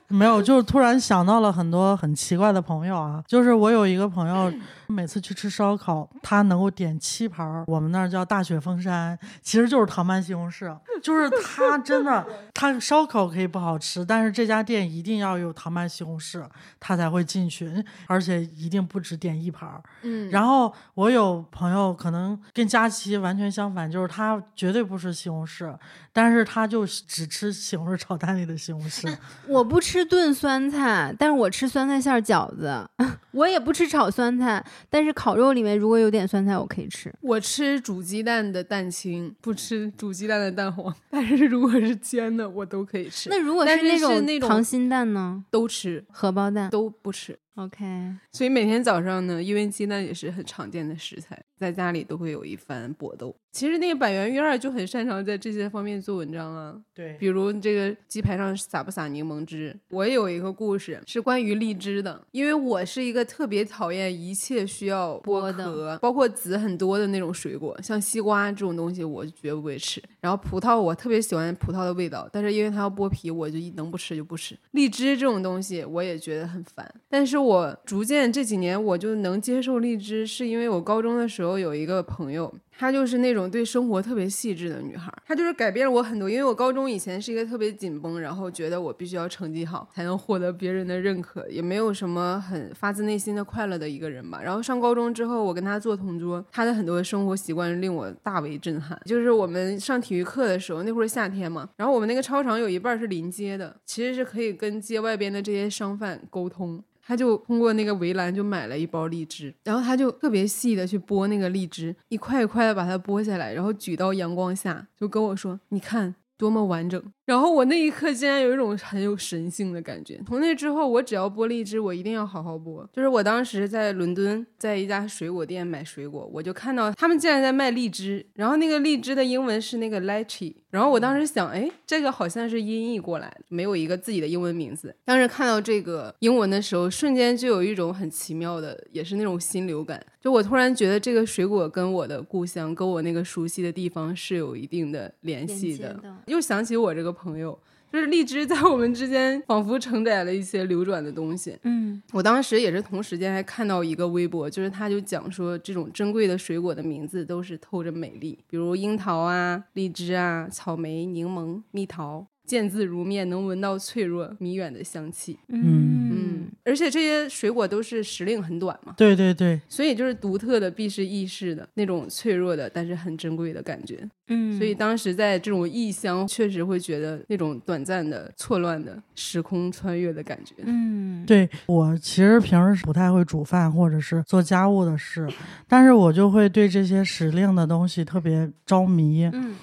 [0.14, 3.22] 没有，就是突然想到了很多很奇怪的朋友啊。
[3.26, 4.52] 就是我有一个朋友，
[4.86, 10.76] 每次去吃烧烤，他能够点七盘儿，我们那儿叫大雪封山，其实就是糖拌西红柿。
[11.02, 16.42] 就是他真的，他烧烤可以不好吃，但是这家店一定要有糖拌西红柿，
[16.80, 17.70] 他才会进去，
[18.06, 19.82] 而且一定不止点一盘儿。
[20.02, 25.76] 嗯，然后我有朋友可能跟佳琪完全相反，就是他绝对不吃西红柿，
[26.12, 29.14] 但是他就只吃西红柿炒蛋里的西红柿。
[29.46, 32.88] 我不吃炖酸菜，但是我吃酸菜馅儿饺子。
[33.32, 37.12] 我也不吃炒酸菜，但是烤肉里面如果有点酸菜，我可以吃。
[37.20, 40.94] 我吃煮鸡蛋的蛋清，不吃煮鸡蛋的蛋黄。
[41.10, 43.28] 但是如果是煎的，我都可以吃。
[43.28, 45.44] 那如果是那是那种溏心蛋呢？
[45.50, 47.38] 都吃，荷包蛋都不吃。
[47.56, 47.84] ？OK，
[48.32, 53.34] 所以每天早上呢，因为鸡蛋也是很常见的食材，在家里都会有一番搏斗。
[53.50, 59.74] 其实那个百元院儿就很擅长在这些方面做文章啊，对比如这个鸡排上撒不撒柠檬汁。
[59.88, 70.02] 我也有一个故事是关于荔枝的，因为我是一个特别讨厌一切需要剥壳，包括籽很多的那种水果，像西瓜这种东西我绝不会吃。
[70.20, 74.54] 然后葡萄我特别喜欢葡萄的味道，但是因为它要剥皮，我就一能不吃就不吃。
[74.72, 86.28] 荔枝这种东西我也觉得很烦，但是我逐渐这几年我就能接受荔枝，是因为我高中的时候有一个朋友，她就是那种对生活特别细致的女孩儿，她就是改变了我很多。
[86.28, 94.40] 因为我高中以前是一个特别紧绷，然后觉得我必须要成绩好才能获得别人的认可，也没有什么很发自内心的快乐的一个人吧。
[94.42, 99.00] 然后上高中之后，我跟她做同桌，她的很多生活习惯令我大为震撼。
[99.04, 106.82] 就是我们上体育课的时候，那会儿夏天嘛，然后我们那个操场有一半是临街的，其实是可以跟街外边的这些商贩沟通。
[107.06, 120.18] 他就通过那个围栏就买了一包荔枝，然后他就特别细的去剥那个荔枝，一块一块的把它剥下来，然后举到阳光下，就跟我说：“你看多么完整。”然后我那一刻竟然有一种很有神性的感觉。
[120.26, 122.86] 从那之后，我只要剥荔枝，我一定要好好剥。
[122.92, 134.94] 就是我当时在伦敦，在一家水果店买水果，我就看到他们竟然在卖荔枝，然后那个荔枝的英文是那个 lychee，然后我当时想，哎，这个好像是音译过来的，没有一个自己的英文名字。
[135.04, 140.00] 当时看到这个英文的时候，瞬间就有一种很奇妙的，也是那种心流感。
[140.20, 145.94] 就我突然觉得这个水果跟我的故乡，跟我那个熟悉的地方是有一定的联系的。
[145.94, 147.58] 的又想起我这个朋友，
[147.92, 151.56] 就是荔枝在我们之间仿佛承载了一些流转的东西。
[151.62, 165.38] 嗯我当时也是同时间还看到一个微博，就是他就讲说，这种珍贵的水果的名字都是透着美丽，比如樱桃啊、荔枝啊、草莓、柠檬、蜜桃，见字如面，能闻到脆弱迷远的香气。
[165.48, 174.08] 嗯，而且这些水果都是时令很短嘛，对对对，所以就是独特的、必是异世的那种脆弱的，但是很珍贵的感觉。
[174.28, 180.54] 嗯，所以当时在这种异乡，确实会觉得那种短暂的、错乱的时空穿越的感觉。
[180.64, 185.28] 嗯对我其实平时不太会煮饭或者是做家务的事，
[185.66, 189.24] 但是我就会对这些时令的东西特别着迷。
[189.32, 189.56] 嗯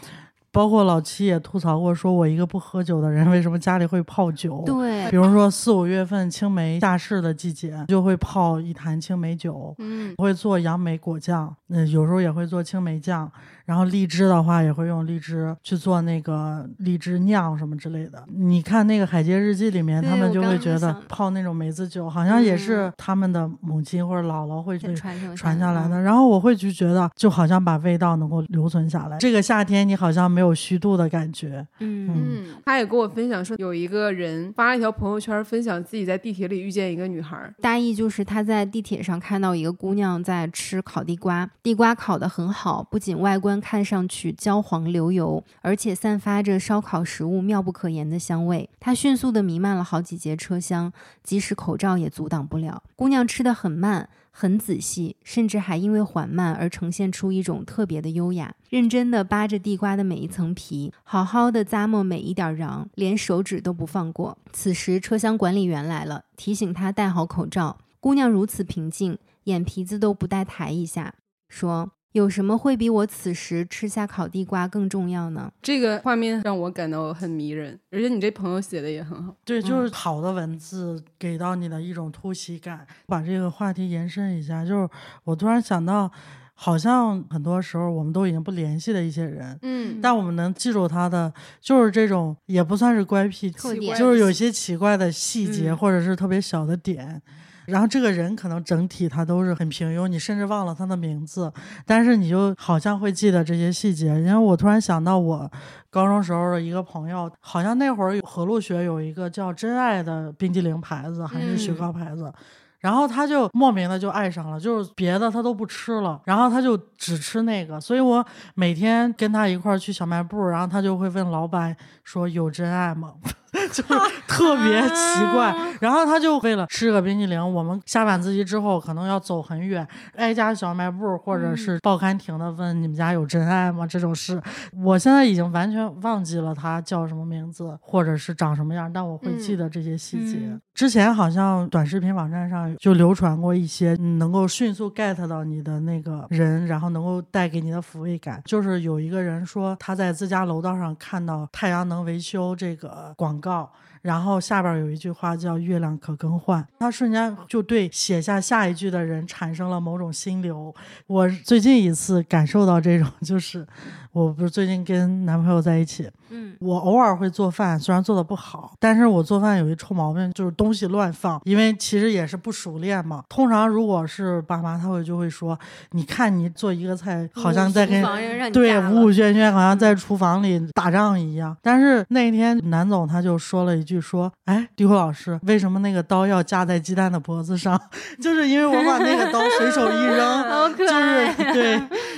[0.53, 4.63] 包括老七也吐槽过，说我一个不喝酒的人，为什么家里会泡酒？
[4.65, 13.29] 对比如说四五月份青梅下市的季节，就会泡一坛青梅酒，嗯，会做杨梅果酱，嗯、有时候也会做青梅酱。
[13.65, 18.23] 然后荔枝的话，也会用荔枝去做那个荔枝酿什么之类的。
[18.27, 26.01] 你看那个《海街日记》里面，他们就会觉得泡那种梅子酒，好像也是他们的母亲或者姥姥会去传传下来的。
[26.01, 29.17] 嗯然后我会就觉得，就好像把味道能够留存下来。
[29.19, 31.65] 这个夏天你好像没有虚度的感觉。
[31.79, 37.37] 嗯嗯，他也跟我分享说，有一个人发了一条朋友圈，分享自己在地铁里遇见一个女孩。
[37.61, 48.69] 大意就是他在地铁上看到一个姑娘在吃烤地瓜，地瓜烤的很好，不仅外观看上去焦黄流油，而且散发着烧烤食物妙不可言的香味。
[48.79, 50.91] 它迅速地弥漫了好几节车厢，
[51.23, 52.83] 即使口罩也阻挡不了。
[52.95, 54.09] 姑娘吃得很慢。
[54.35, 64.35] 很仔细，甚至还因为缓慢而呈现出一种特别的优雅，认真地扒着地瓜的每一层皮，好好的咂摸每一点瓤，连手指都不放过。
[64.51, 67.77] 此时，车厢管理员来了，提醒她戴好口罩。
[67.99, 71.13] 姑娘如此平静，眼皮子都不带抬一下，
[71.47, 79.35] 说：“有什么会比我此时吃下烤地瓜更重要呢这个画面让我感到很迷人，而且你这朋友写的也很好。
[79.43, 82.85] 对，就是好的文字给到你的一种突袭感。
[83.07, 84.89] 把这个话题延伸一下，就是
[85.23, 86.11] 我突然想到，
[86.53, 97.21] 好像很多时候我们都已经不联系的一些人，嗯但我们能记住他的，就是这种也不算是乖僻，特点就是有一些奇怪的细节，嗯或者是特别小的点。
[97.65, 101.51] 然后这个人可能整体他都是很平庸，你甚至忘了他的名字，
[101.85, 104.07] 但是你就好像会记得这些细节。
[104.07, 105.49] 因为我突然想到我
[105.89, 112.31] 高中时候的一个朋友，好像那会儿有和路学有一个叫真爱的冰激凌牌子还是雪嗯糕牌子。
[112.79, 117.79] 然后他就莫名的就爱上了，就是别的他都不吃了，然后他就只吃那个。
[117.79, 123.13] 所以我每天跟他一块儿去小卖部，然后他就会问老板说：“有真爱吗？”
[123.71, 123.93] 就是
[124.27, 133.85] 特别奇怪，然后他就为了吃个冰淇淋，我们下晚自习之后可能要走很远，挨家小卖部或者是报刊亭的问你们家有真爱吗？
[133.85, 134.41] 这种事，
[134.83, 140.39] 我现在已经完全忘记了他叫什么名字或者是长什么样，但我会记得这些细节。
[140.73, 153.42] 之前好像短视频网站上就流传过一些能够迅速 get 到你的那个人，然后能够带给你的抚慰感，就是有一个人说他在自家楼道上看到太阳能维修这个广。
[153.43, 153.69] 告，
[154.01, 160.73] 然后下边有一句话叫“月亮可更换”，他瞬间就对写下下一句的人产生了某种心流。
[161.07, 163.67] 我最近一次感受到这种，就是
[164.13, 166.09] 我不是最近跟男朋友在一起。
[166.29, 173.23] 嗯，我偶尔会做饭，虽然做的不好，但是我做饭有一臭毛病，就是东西乱放，因为其实也是不熟练嘛。
[173.27, 175.57] 通常如果是爸妈，他会就会说，
[175.91, 181.55] 你看你做一个菜，好像在跟对五五轩轩，好像在厨房里打仗一样。
[181.61, 187.79] 但是那天南总他就说了一句，说，哎，迪辉老师，为什么那个刀要架在鸡蛋的脖子上？
[188.21, 191.73] 就是因为我把那个刀随手一扔， 就是对，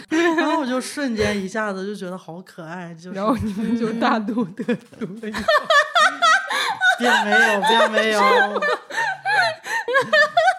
[0.38, 3.92] 然后我就瞬间一下子就觉得好可爱，就然后你们就。
[4.00, 4.64] 大度的，
[5.00, 5.34] 并
[7.24, 8.22] 没有，并没有，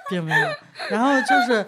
[0.09, 0.49] 并没有。
[0.91, 1.67] 然后就是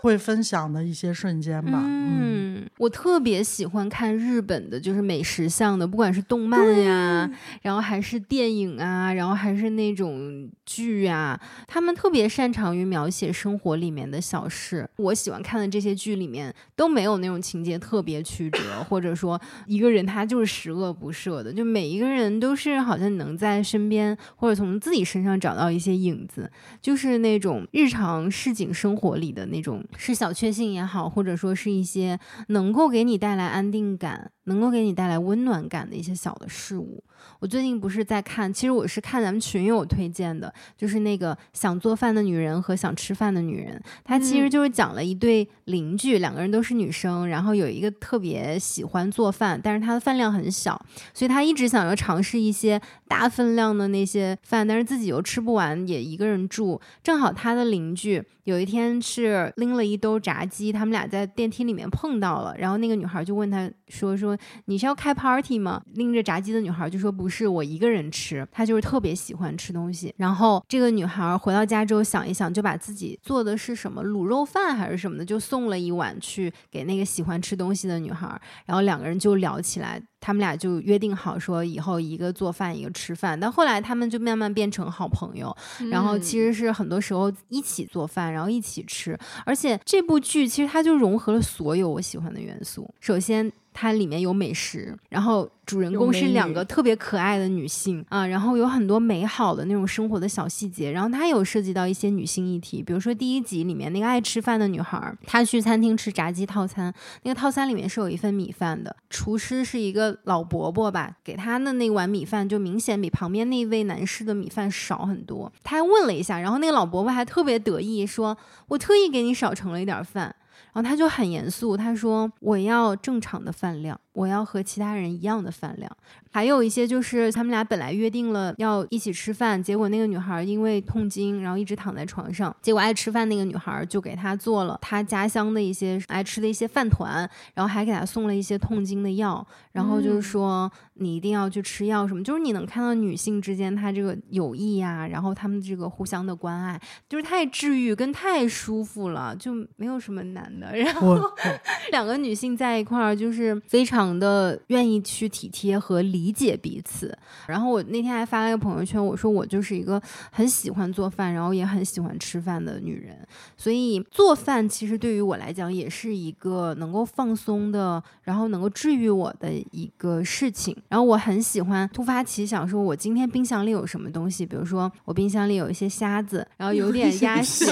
[0.00, 1.82] 会分享的一些瞬间吧。
[1.84, 7.30] 嗯，我特别喜欢看日本的，就是美食向的，不管是动漫呀，
[7.62, 14.88] 然后还是电影啊，然后还是那种剧啊，他们特别擅长于描写生活里面的小事。
[14.96, 26.50] 我喜欢看的这些剧里面都没有那种情节特别曲折，或者说一个人他就是十恶不赦的，就每一个人都是好像能在身边或者从自己身上找到一些影子，
[26.80, 28.30] 就是那种日常。
[28.44, 37.02] 市井生活里的那种是小确幸也好，或者说是一些能够给你带来安定感、能够给你带来温暖感的一些小的事物。
[37.40, 43.80] 我最近不是在看，其实我是看咱们群友推荐的，就是那个想做饭的女人和想吃饭的女人。
[44.04, 50.80] 她其实就是讲了一对邻居，两个人都是女生，然后有一个特别喜欢做饭，但是她的饭量很小，
[51.14, 56.80] 所以她一直想要尝试一些大分量的那些饭，但是自己又吃不完，也一个人住。
[57.02, 58.22] 正好她的邻居。
[58.44, 64.33] 有一天是拎了一兜炸鸡，他们俩在电梯里面碰到了，然后那个女孩就问他说：“说
[64.66, 70.14] 你是要开 party 吗？”拎着炸鸡的女孩就说：“不是，我一个人吃。”她就是特别喜欢吃东西。
[70.16, 78.40] 然后这个女孩回到家之后想一想，就把自己做的是什么卤肉饭还是什么的，就送了一碗去给那个喜欢吃东西的女孩。
[78.66, 80.02] 然后两个人就聊起来。
[80.20, 83.38] 他们俩就约定好说，以后一个做饭，一个吃饭。
[83.38, 85.54] 但后来他们就慢慢变成好朋友，
[85.90, 89.18] 然后其实是很多时候一起做饭，然后一起吃。
[89.44, 92.88] 而且这部剧其实它就融合了所有我喜欢的元素。
[93.00, 93.52] 首先。
[93.74, 106.94] 它里面有美食，然后主人公是两个特别可爱的女性啊，然后有很多美好的那种生活的小细节，然后它有涉及到一些女性议题，比如说第一集里面那个爱吃饭的女孩，她去餐厅吃炸鸡套餐，
[107.24, 120.32] 那个套餐里面是有一份米饭的，厨师是一个老伯伯吧，给她的那碗米饭就明显比旁边那位男士的米饭少很多，他还问了一下，然后那个老伯伯还特别得意说：“我特意给你少盛了一点饭。”
[120.74, 125.90] 然后他就很严肃，他说：“我要正常的饭量，我要和其他人一样的饭量。”
[126.32, 132.54] 还有一些就是他们俩本来约定了要一起吃饭，结果那个女孩因为痛经，然后一直躺在床上。
[132.60, 137.18] 结果爱吃饭那个女孩就给他做了他家乡的一些爱吃的一些饭团，
[137.54, 142.20] 然后还给他送了一些痛经的药，然后就是说你一定要去吃药什么。
[142.24, 150.63] 就是你能看到女性之间她这个友谊呀，然后他们这个互相的关爱，就是太治愈跟太舒服了，就没有什么难的。
[150.72, 151.16] 然后
[151.92, 156.24] 两个女性在一块儿就是非常的愿意去体贴和理。
[156.24, 157.14] 理解彼此，
[157.46, 160.00] 然后我那天还发了一个朋友圈，我说我就是一个
[160.32, 163.14] 很喜欢做饭，然后也很喜欢吃饭的女人，
[163.58, 170.74] 所以做饭其实对于我来讲也是一个能够放松的，然后能够治愈我的一个事情。
[170.88, 177.66] 然后我很喜欢突发奇想，说我今天冰箱里有什么东西，比如说我冰箱里有一些虾子，然后有点鸭血，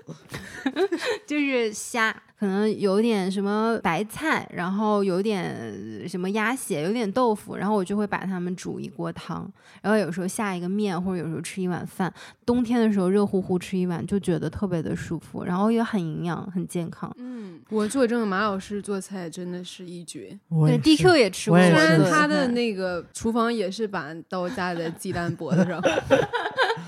[1.28, 1.97] 就是虾。
[2.38, 9.50] 可能有点什么白菜，然后有点什么鸭血，有点豆腐，然后我就会把它们煮一锅汤，
[9.82, 12.12] 然后有时候下一个面，或者有时候吃一碗饭。
[12.46, 17.12] 冬天的时候热乎乎吃一碗，就觉得特别的舒服，然后也很营养，很健康。
[17.18, 20.38] 嗯，我作证，马老师做菜真的是一绝。
[20.48, 25.82] 对，DQ 也吃过，虽然他的那个厨房也是把刀架在鸡蛋脖子上。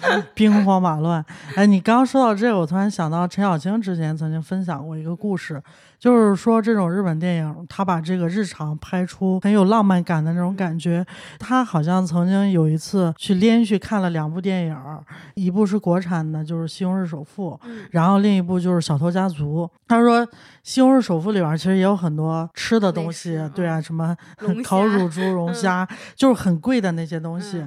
[0.35, 1.25] 兵荒马乱。
[1.55, 5.63] 哎，你刚刚说到这个，我突然想到陈小青之前曾经分享过一个故事，
[6.01, 11.07] 就是说这种日本电影，他把这个日常拍出很有浪漫感的那种感觉。
[11.39, 14.77] 他好像曾经有一次去连续看了两部电影，
[15.35, 19.65] 一部是国产的，就是《西红柿首富》，然后另一部就是《小偷家族》。
[19.87, 20.27] 他说，
[20.63, 24.17] 《西红柿首富》里边其实也有很多吃的东西，对啊，什么
[24.65, 25.87] 烤乳猪、龙虾，
[26.17, 27.63] 就是很贵的那些东西。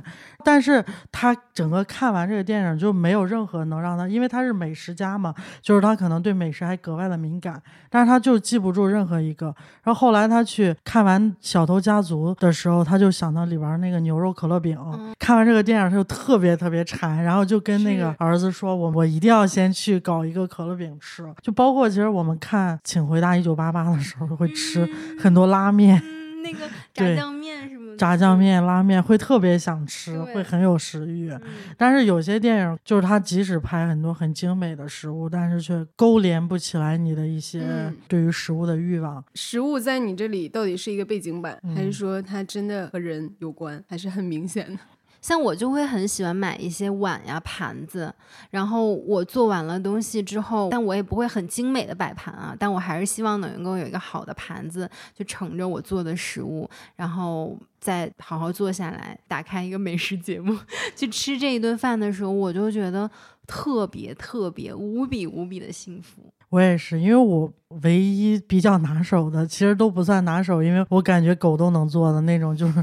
[0.46, 9.54] 但是他整个看完这个电影就没有任何能让他，因为他是美食家嘛，就是他可能对美食还格外的敏感，但是他就记不住任何一个。
[9.84, 14.80] 然后后来他去看完《小偷家族》的时候，他就想到里边那个牛肉可乐饼。
[15.20, 26.02] 看完这个电影，他就特别特别馋，然后就跟那个儿子说：“我我一定要先去搞一个可乐饼吃。”就包括其实我们看《请回答一九八八》的时候，会吃很多拉面，
[26.42, 26.60] 那个
[26.94, 27.83] 炸酱面什么。
[27.98, 31.32] 炸酱面、拉面会特别想吃，会很有食欲。
[31.78, 39.24] 但是有些电影就是它即使拍很多很精美的食物，但是却勾连不起来你的一些对于食物的欲望。
[39.36, 44.80] 食物在你这里到底是一个背景板，还是说它真的和人有关，还是很明显的？
[45.24, 48.14] 像我就会很喜欢买一些碗呀、盘子，
[48.50, 60.58] 然后我做完了东西之后，但我也不会很精美的摆盘啊，但我还是希望能够有一个好的盘子，就盛着我做的食物，然后再好好坐下来，打开一个美食节目
[60.94, 63.10] 去吃这一顿饭的时候，我就觉得
[63.48, 66.33] 特别特别无比无比的幸福。
[66.54, 67.51] 我也是，因为我
[67.82, 72.74] 唯一比较拿手的，其实都不算拿手，因为我感觉狗都能做的那种，就是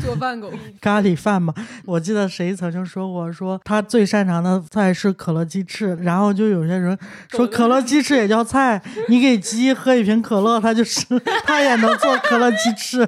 [0.00, 0.48] 做饭狗
[0.80, 1.52] 咖喱饭嘛。
[1.84, 6.96] 我记得谁曾经说过，说他最擅长的菜是可乐鸡翅，然后就有些人
[7.28, 11.04] 说可乐鸡翅也叫菜，你给鸡喝一瓶可乐，它就是，
[11.44, 13.04] 它也能做可乐鸡翅。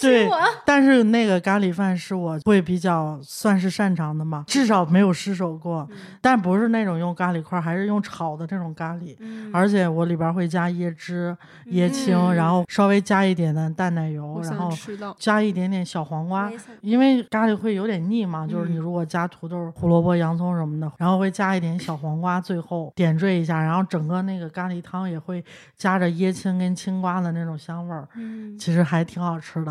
[0.00, 0.28] 对，
[0.64, 5.88] 但是那个咖喱饭是我会比较算是擅长的嘛，至少没有失手过。
[6.20, 9.16] 但不是那种用咖喱块，还是用炒的这种咖喱。
[9.52, 14.70] 而且我里边会加椰汁、椰青，然后稍微加一点的淡奶油，然后
[15.18, 16.50] 加一点点小黄瓜，
[16.80, 18.46] 因为咖喱会有点腻嘛。
[18.46, 25.44] 就是你如果加土豆、胡萝卜、洋葱什么的，然后会加一点小黄瓜，最后点缀一下，然后整个那个咖喱汤也会
[25.76, 28.06] 加着椰青跟青瓜的那种香味儿。
[28.16, 29.67] 嗯，其实还挺好吃的。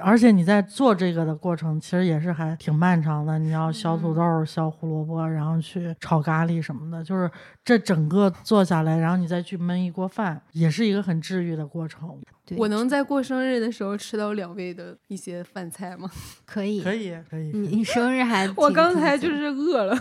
[0.00, 3.36] 而且你在做这个的过程，其实也是还挺漫长的。
[3.36, 7.28] 你要削土豆、削胡萝卜，然后去炒咖喱什么的，就是
[7.64, 12.16] 这整个做下来，然后你再去焖一锅饭，也是一个很治愈的过程。
[12.56, 16.08] 我能在过生日的时候吃到两位的一些饭菜吗？
[16.46, 17.50] 可以，可以，可以。
[17.52, 18.48] 你你生日还？
[18.56, 19.98] 我刚才就是饿了。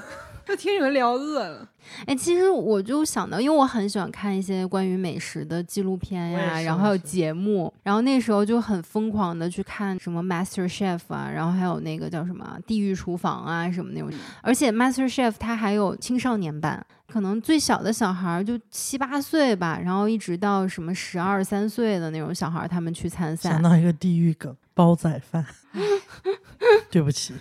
[0.48, 1.68] 就听你们聊饿了，
[2.06, 14.10] 哎，其实我就想到，因为我很喜欢看一些关于美食的纪录片呀，然后还有节目，然后那时候就很疯狂的去看什么 Master Chef 啊，然后还有那个叫什么地狱厨房啊什么那种，
[14.42, 23.50] 而且 Master Chef 它还有青少年版，可能最小的小孩就七八岁吧，然后一直到什么十二三岁的那种小孩，他们去参赛。
[23.50, 25.46] 想到一个地狱梗，煲仔饭。
[26.90, 27.34] 对不起，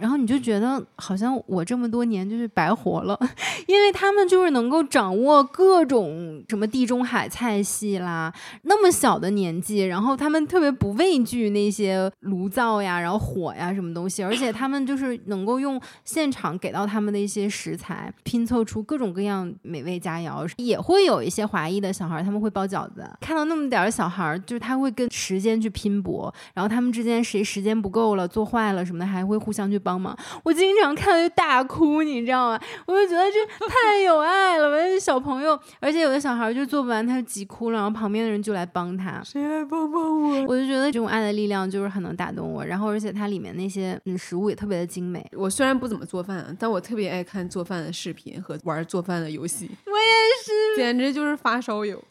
[0.00, 3.18] 然后你就觉得好像我这么多年就是白活了，
[3.68, 8.32] 因为他们就是能够掌握各种什么地中海菜系啦，
[8.62, 28.46] 那么小的年纪，然后他们特别不畏惧那些炉灶呀，然后火呀什么东西，而且他们就是能够用现场给到他们的一些食材拼凑出各种各样美味佳肴，也会有一些华裔的小孩他们会包饺子，看到那么点儿小孩，就是他会跟时间去拼搏，然后他们之间谁时间不够了做。
[28.46, 32.60] 坏了什么的还会互相去帮忙，我经常看就大哭，你知道吗？
[32.86, 40.44] 我就觉得这 太有爱了，我小朋友，而且有的小孩就做不完，他就急哭了，然后旁边的人就来帮他，谁来帮帮我？
[40.48, 45.24] 我就觉得这种爱的力量就是很能打动我，然后而且它里面那些嗯食物也特别的精美。
[45.32, 50.04] 我虽然不怎么做饭，但我特别爱看做饭的视频和玩做饭的游戏， 我也
[50.44, 52.02] 是，简直就是发烧友。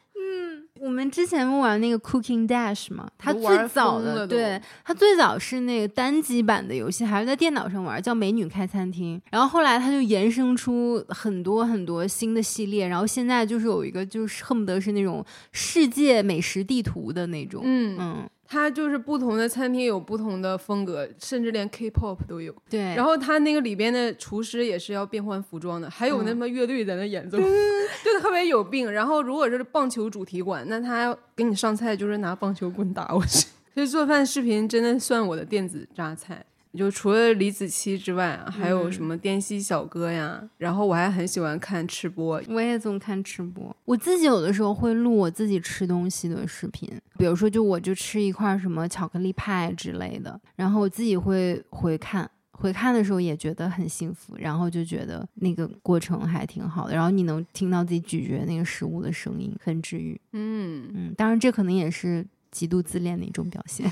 [0.82, 9.18] 我们之前不玩那个 Cooking Dash 嘛，它最早的对它最早是那个单机版的游戏，还是在电脑上玩，叫《美女开餐厅》。
[9.32, 18.30] 然后后来它就延伸出很多很多新的系列，然后现在就是有一个就是恨不得是那种世界美食地图的那种，嗯嗯。
[18.48, 22.54] 它就是不同的餐厅有不同的风格，甚至连 K-pop 都有。
[22.70, 27.38] 对，然后它那个里边的厨师也是要变换服装的，还有那么乐队在那演奏，
[28.04, 28.92] 就特别有病。
[28.92, 33.48] 然后如果是棒球主题馆，那他给你上菜就是拿棒球棍打过去。
[33.74, 36.46] 所以做饭视频真的算我的电子榨菜。
[36.76, 40.42] 就除了李子柒之外啊，还有什么滇西小哥呀？
[40.58, 43.76] 然后我还很喜欢看吃播，我也总看吃播。
[43.86, 52.30] 我自己有的时候会录我自己吃东西的视频，比如说就我就吃一块什么巧克力派之类的，然后我自己会回看。
[52.58, 60.18] 回看的时候也觉得很幸福，然后就觉得那个过程还挺好的，然后你能听到自己咀嚼那个食物的声音，很治愈。
[60.32, 63.92] 嗯，嗯，当然这可能也是极度自恋的一种表现。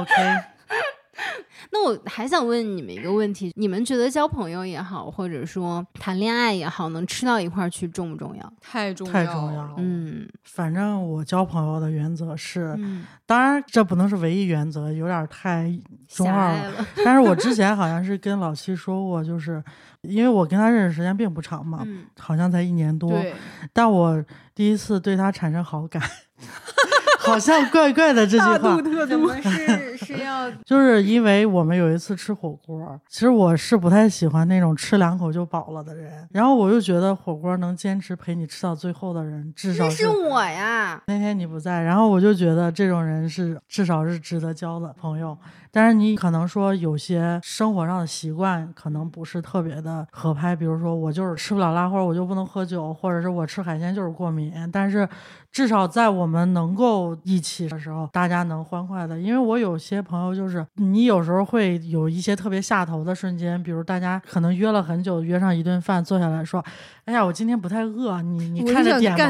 [0.00, 0.14] OK，
[1.70, 8.52] 那我还想问你们一个问题：你们觉得交朋友也好，或者说谈恋爱也好，能吃到一块儿去重不重要？
[8.60, 9.74] 太重要了重要了。
[9.76, 15.70] 嗯反正我交朋友的原则是，嗯，当然这不能是唯一原则，有点太
[16.08, 16.70] 中二了。
[16.72, 16.86] 了。
[17.04, 19.62] 但是我之 前好像是跟老七说过，就是
[20.00, 23.34] 因为我跟他认识时间并不长嘛，嗯好像才一年多，对，
[23.72, 26.02] 但我第一次对他产生好感，
[27.28, 41.02] 好像怪怪的这句话，特怎么是是要就是因为我们有一次吃火锅，其实我是不太喜欢那种吃两口就饱了的人，然后我又觉得火锅能坚持陪你吃到最后的人，至少那是我呀？
[41.06, 45.36] 那天你不在，然后我就觉得这种人是至少是值得交的朋友。
[45.70, 54.52] 但是你可能说有些生活上的习惯可能不是特别的合拍，比如说我就是吃不了辣，或者我就不能喝酒，或者是我吃海鲜就是过敏。
[54.72, 55.08] 但是
[55.50, 59.18] 至少在我们能够一起的时候，大家能欢快的。
[59.18, 66.64] 因为我有些朋友就是你有时候会有一些特别下头的瞬间，比如大家可能约了很久，约上一顿饭，坐下来说
[67.08, 69.24] ：“哎呀，我今天不太饿，你你看着点吧。”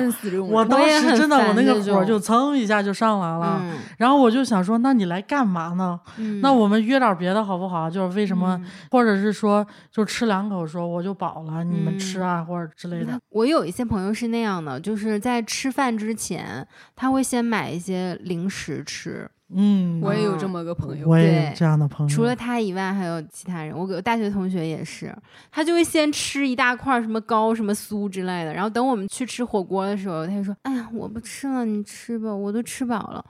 [0.51, 5.99] 我当时真的，我那个火就蹭一下就上来了，嗯然后我就想说，那你来干嘛呢？
[6.17, 7.89] 嗯，那我们约点别的好不好？
[7.89, 13.17] 就是为什么，嗯或者是说，就吃两口说我就饱了，你们吃啊，或者之类的。
[13.29, 16.67] 我有一些朋友是那样的，就是在吃饭之前，
[16.97, 19.31] 他会先买一些零食吃。
[19.51, 22.15] 嗯，我也有这么个朋友，我也有对这样的朋友。
[22.15, 23.75] 除了他以外，还有其他人。
[23.75, 25.15] 我我大学同学也是，
[25.51, 33.25] 他就会先吃一大块什么糕、什么酥之类的，然后等我们去吃火锅的时候，他就说：“哎呀，我不吃了，你吃吧，我都吃饱了。”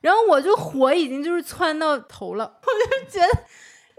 [0.00, 3.42] 然后我就火已经就是窜到头了，我就觉得。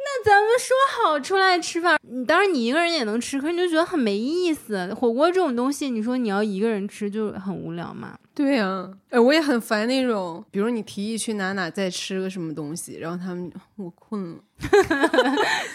[0.07, 4.93] 那咱们说好出来吃饭，你当然你一个人也能吃，可是你就觉得很没意思。
[4.93, 8.15] 火锅这种东西，你说你要一个人吃就很无聊嘛。
[8.33, 14.37] 对呀、哎，我也很烦那种，比如你提议去哪哪再吃个什么东西，然后他们我困了，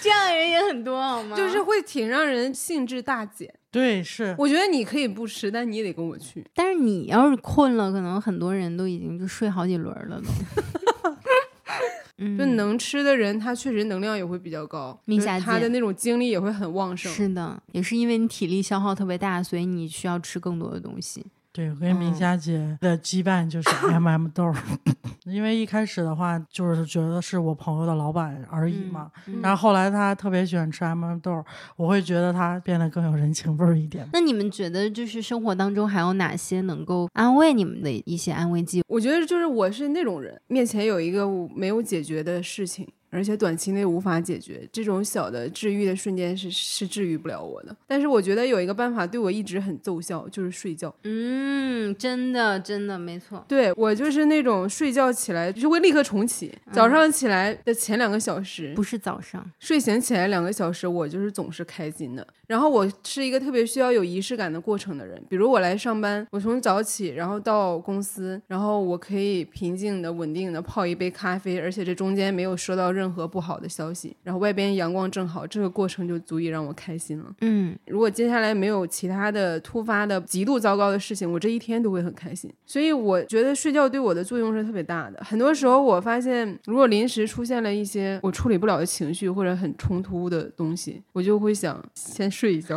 [0.00, 1.36] 这样的人也很多好吗？
[1.36, 3.52] 就是会挺让人兴致大减。
[3.72, 6.44] 对，是我觉得你可以不吃，但你也得跟我去。
[6.54, 10.26] 但是你要是困了，可能很多人都已经就睡好几轮了都。
[12.20, 17.12] 嗯，就能吃的人，他确实能量也会比较高，明霞姐他的那种精力也会很旺盛。
[17.12, 21.24] 是的，也是因为你体力消耗特别大，所以你需要吃更多的东西。
[21.52, 24.54] 对我跟明霞姐的羁绊就是 M M 豆儿，
[25.24, 31.44] 因为一开始的话就是觉得是我朋友的老板而已嘛，嗯然后后来他特别喜欢吃 M 豆儿，
[31.76, 34.08] 我会觉得他变得更有人情味儿一点。
[34.12, 38.82] 那你们觉得，就是生活当中还有哪些能够安慰你们的一些安慰剂？
[38.88, 47.76] 我觉得就是我是那种人，面前有一个我没有解决的事情，而且短期内无法解决，这种小的治愈的瞬间是是治愈不了我的。
[47.86, 50.94] 但是我觉得有一个办法对我一直很奏效，就是睡觉。
[51.04, 53.44] 嗯，真的，真的没错。
[53.48, 62.26] 对我就是那种睡觉起来就会立刻重启，早上起来的前两个小时，不是早上，睡醒起来两个小时，我就是总是开心的。
[62.46, 77.32] 然后我是一个特别需要有仪式感的过程的人，比如我来上班，我从早起，然后到公司，然后我可以平静的、稳定的泡一杯咖啡，而且这中间没有收到任何不好的消息，然后外边阳光正好，这个过程就足以让我开心了。
[77.42, 82.52] 嗯，如果接下来没有其他的突发的极度糟糕的事情，我这一天都会很开心。
[82.66, 85.22] 所以我觉得睡觉对我的作用是特别大的。
[85.24, 92.76] 很多时候我发现，如果临时出现了一些我处理不了的情绪或者很冲突的东西，我就会想先睡一觉。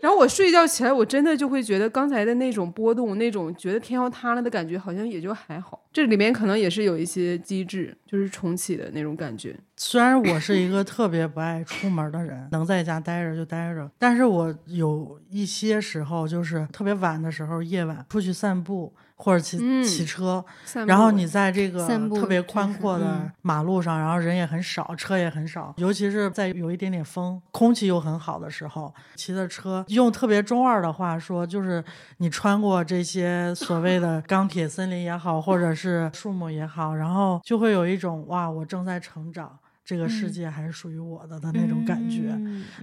[0.00, 5.82] 然后我睡觉起来，我真的就会觉得刚才的那种波动，那种觉得天要塌了的感觉，好像也就还好。
[5.92, 9.56] 这里面可能也是有一些机制，就是重启的那种感觉。
[9.76, 20.44] 虽然我是一个特别不爱出门的人，能在家待着就待着，但是我有一些时候就是特别晚的时候，夜晚出去散步或者骑、嗯骑车，
[20.86, 31.82] 然后你在这个特别宽阔的嗯马路上，然后人也很少，车也很少，尤其是在有一点点风，空气又很好的时候，骑的车，用特别中二的话说，就是
[32.18, 39.58] 你穿过这些所谓的钢铁森林也好，或者是树木也好，然后就会有一种哇，我正在成长。
[39.86, 42.36] 这个世界还是属于我的的那种感觉。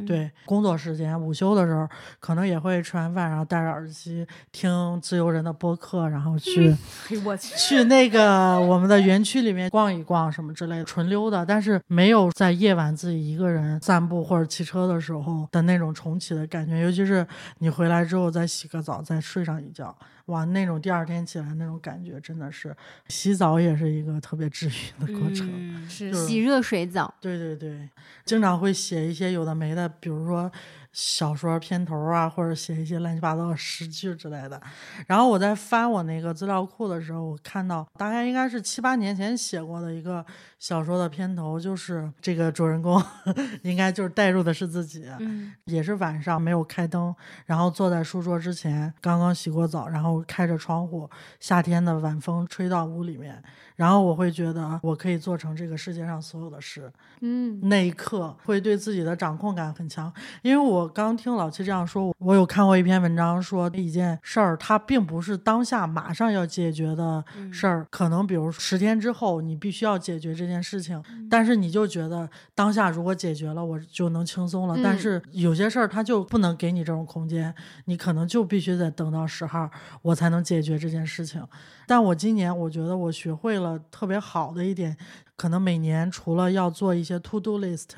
[0.07, 1.85] 对，工作时间、午休的时候，
[2.21, 6.73] 可能也会吃完饭，然后戴着耳机听自由人的播客，然后去、
[7.05, 7.19] 去，
[7.57, 11.43] 去那个我们的园区里面逛一逛什么之类的，纯溜达。
[11.43, 17.27] 但是没有在夜晚自己一个人散步或者骑车的时候的那种重启的感觉，尤其是
[17.59, 19.93] 你回来之后再洗个澡，再睡上一觉，
[20.27, 22.73] 哇，那种第二天起来那种感觉真的是，
[23.09, 25.49] 洗澡也是一个特别治愈的过程。
[25.51, 26.87] 嗯是就是洗热水
[27.19, 27.89] 对对对，
[28.25, 30.51] 经常会写一些有的没的，比如说
[30.93, 34.61] 小说片头啊，或者写一些乱七八糟的诗句之类的。
[35.07, 40.25] 然后我在翻我那个资料库的时候，我看到大概应该是七八年前写过的一个
[40.59, 43.01] 小说的片头，就是这个主人公
[43.63, 47.13] 应该就是代入的是自己，嗯也是晚上没有开灯，
[47.47, 53.41] 然后坐在书桌之前，刚刚洗过澡，然后开着窗户，夏天的晚风吹到屋里面，
[53.75, 56.91] 然后我会觉得我可以做成这个世界上所有的事。
[57.21, 60.13] 嗯那一刻会对自己的掌控感很强。
[60.41, 74.77] 因为我刚听老七这样说，我有看过一篇文章说，一件事儿它并不是当下马上要解决的事儿，可能比如十天之后你必须要解决这件事情，但是你就觉得当下如果解决了，我就能轻松了。
[74.83, 77.53] 但嗯是有些事儿它就不能给你这种空间，
[77.85, 79.69] 你可能就必须得等到十号，
[80.01, 81.45] 我才能解决这件事情。
[81.85, 84.95] 但我今年我觉得我学会了特别好的一点，
[85.35, 87.89] 可能每年除了要做一些 to do list，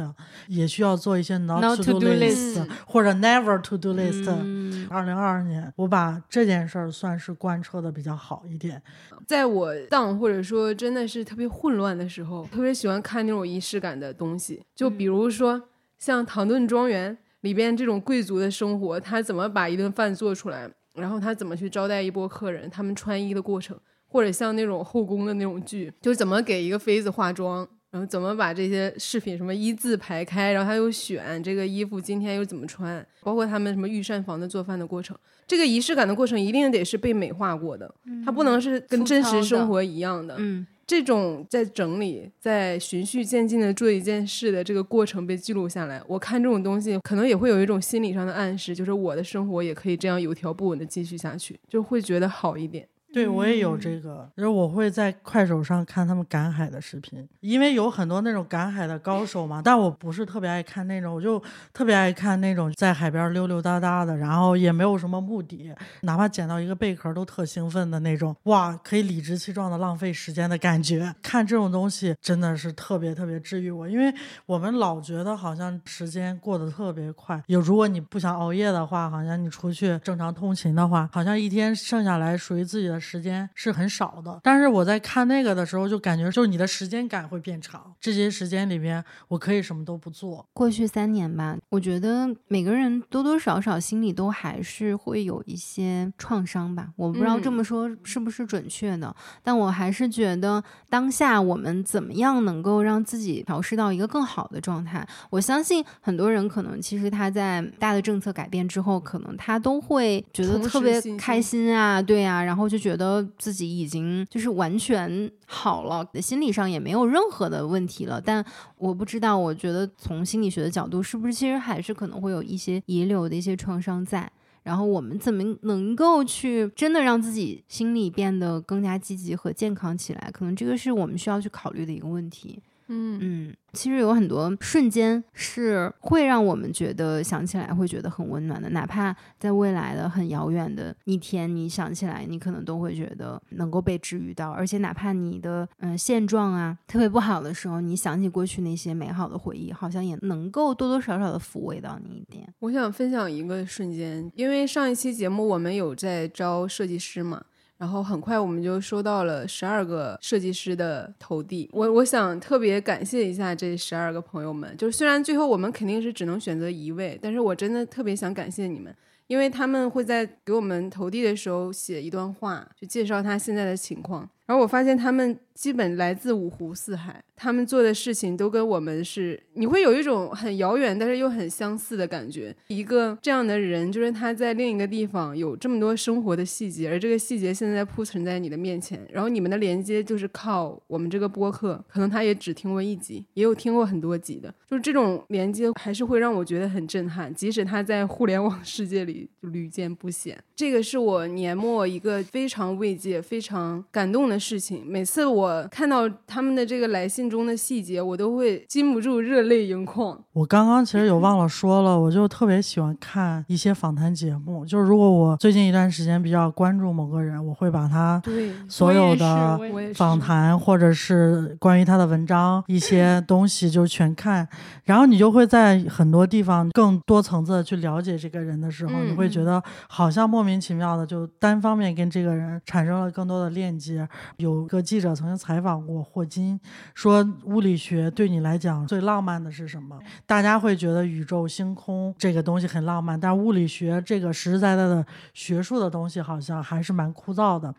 [0.48, 4.26] 也需要做一些 not, Not to to do list，list 或者 never to do list。
[4.30, 8.82] 嗯二零二二年，我把这件事儿算是贯彻的比较好一点。
[9.26, 15.62] 在我 down 或者说真的是特别混乱的时候，特别喜欢看那种仪式感的东西，就比如说
[15.98, 23.76] 像唐顿庄园里边这种贵族的生活，他怎么把一顿饭做出来，然后他怎么去招待一波客人，他们穿衣的过程，
[24.16, 27.68] 或者像那种后宫的那种剧，就是怎么给一个妃子化妆。
[27.92, 37.96] 然后怎么把这些饰品什么一字排开，然后他又选这个衣服今天又怎么穿，包括他们什么御膳房的做饭的过程，这个仪式感的过程一定得是被美化过的，
[38.26, 40.36] 它不能是跟真实生活一样的。
[40.40, 52.86] 嗯这种在整理、在循序渐进的做一件事的这个过程被记录下来，我看这种东西可能也会有一种心理上的暗示，就是我的生活也可以这样有条不紊的继续下去，就会觉得好一点。
[53.16, 61.42] 对我也有这个，就是我会在快手上看他们赶海的视频，因为有很多那种赶海的高手嘛，但我不是特别爱看那种，我就
[61.72, 71.16] 特别爱看那种在海边溜溜达达的，然后也没有什么目的，哪怕捡到一个贝壳都特兴奋的那种，哇，可以理直气壮的浪费时间的感觉。
[71.24, 74.14] 看这种东西真的是特别特别治愈我，因为
[74.46, 84.40] 我们老觉得好像时间过得特别快，有如果你不想熬夜的话，好像你出去正常通勤的话，好像一天剩下来属于自己的时间是很少的。
[84.44, 90.46] 但是我在看那个的时候，就感觉就是你的时间感会变长，这些时间里面我可以什么都不做。
[90.54, 96.90] 过去三年吧，我觉得每个人多多少少心里都还是会有一些创伤吧。
[96.98, 105.08] 我不知道这嗯么说是不是准确的，但我还是觉得当下我们怎么样能够让自己调试到一个更好的状态。
[105.30, 118.22] 我相信很多人可能其实他在大的政策改变之后，可能他都会觉得特别开心心啊，对啊，然后就觉得觉得自己已经就是完全好了，心理上也没有任何的问题了。
[118.22, 118.44] 但
[118.78, 124.32] 我不知道，我觉得从心理学的角度，是不是其实还是可能会有一些遗留的一些创伤在。
[124.64, 130.32] 然后我们怎么能够去真的让自己心理变得更加积极和健康起来？
[130.32, 132.60] 可能这个是我们需要去考虑的一个问题。
[132.88, 144.52] 嗯嗯，其实有很多瞬间是会让我们觉得想起来会觉得很温暖的，哪怕在未来的很遥远的一天，你想起来，你可能都会觉得能够被治愈到。
[144.52, 152.48] 而且哪怕你的嗯现状啊特别不好的时候，你想起过去那些美好的回忆，好像也能够多多少少的抚慰到你一点。
[152.60, 157.44] 我想分享一个瞬间，因为上一期节目我们有在招设计师嘛，
[157.78, 161.70] 然后很快我们就收到了十二个设计师的投递。
[161.74, 168.96] 我我想特别感谢一下这十二个朋友们，就是虽然最后我们肯定是只能选择一位，但是我真的特别想感谢你们。
[169.28, 174.30] 因为他们会在给我们投递的时候写一段话，就介绍他现在的情况。
[174.46, 182.54] 然后我发现他们基本来自五湖四海，他们做的事情都跟我们是，你会有一种很遥远但是又很相似的感觉。
[182.68, 200.38] 一个这样的人，就是他在另一个地方有这么多生活的细节，而这个细节现在铺陈在你的面前，然后你们的连接就是靠我们这个播客，可能他也只听过一集，也有听过很多集的，就是这种连接还是会让我觉得很震撼，即使他在互联网世界里屡见不鲜。
[200.54, 204.26] 这个是我年末一个非常慰藉、非常感动。
[204.26, 204.84] 的事情。
[204.84, 210.20] 每次我看到他们的这个来信中的细节，我都会禁不住热泪盈眶。
[210.34, 214.66] 我刚刚其实有忘了说了，我就特别喜欢看一些访谈节目。
[214.66, 218.22] 就是如果我最近一段时间比较关注某个人，我会把他
[218.68, 219.60] 所有的
[219.94, 224.48] 访谈或者是关于他的文章一些东西就全看，
[224.84, 234.08] 然后你就会在很多地方更多层次的去了解这个人的时候，嗯你会觉得好像莫名其妙的就单方面跟这个人产生了更多的链接。
[234.38, 236.60] 有个记者曾经采访过霍金，
[236.94, 240.00] 说物理学对你来讲最浪漫的是什么？
[240.26, 247.74] 大家会觉得宇宙、星空这个东西很浪漫，但物理学这个实实在在的学术的东西好像还是蛮枯燥的。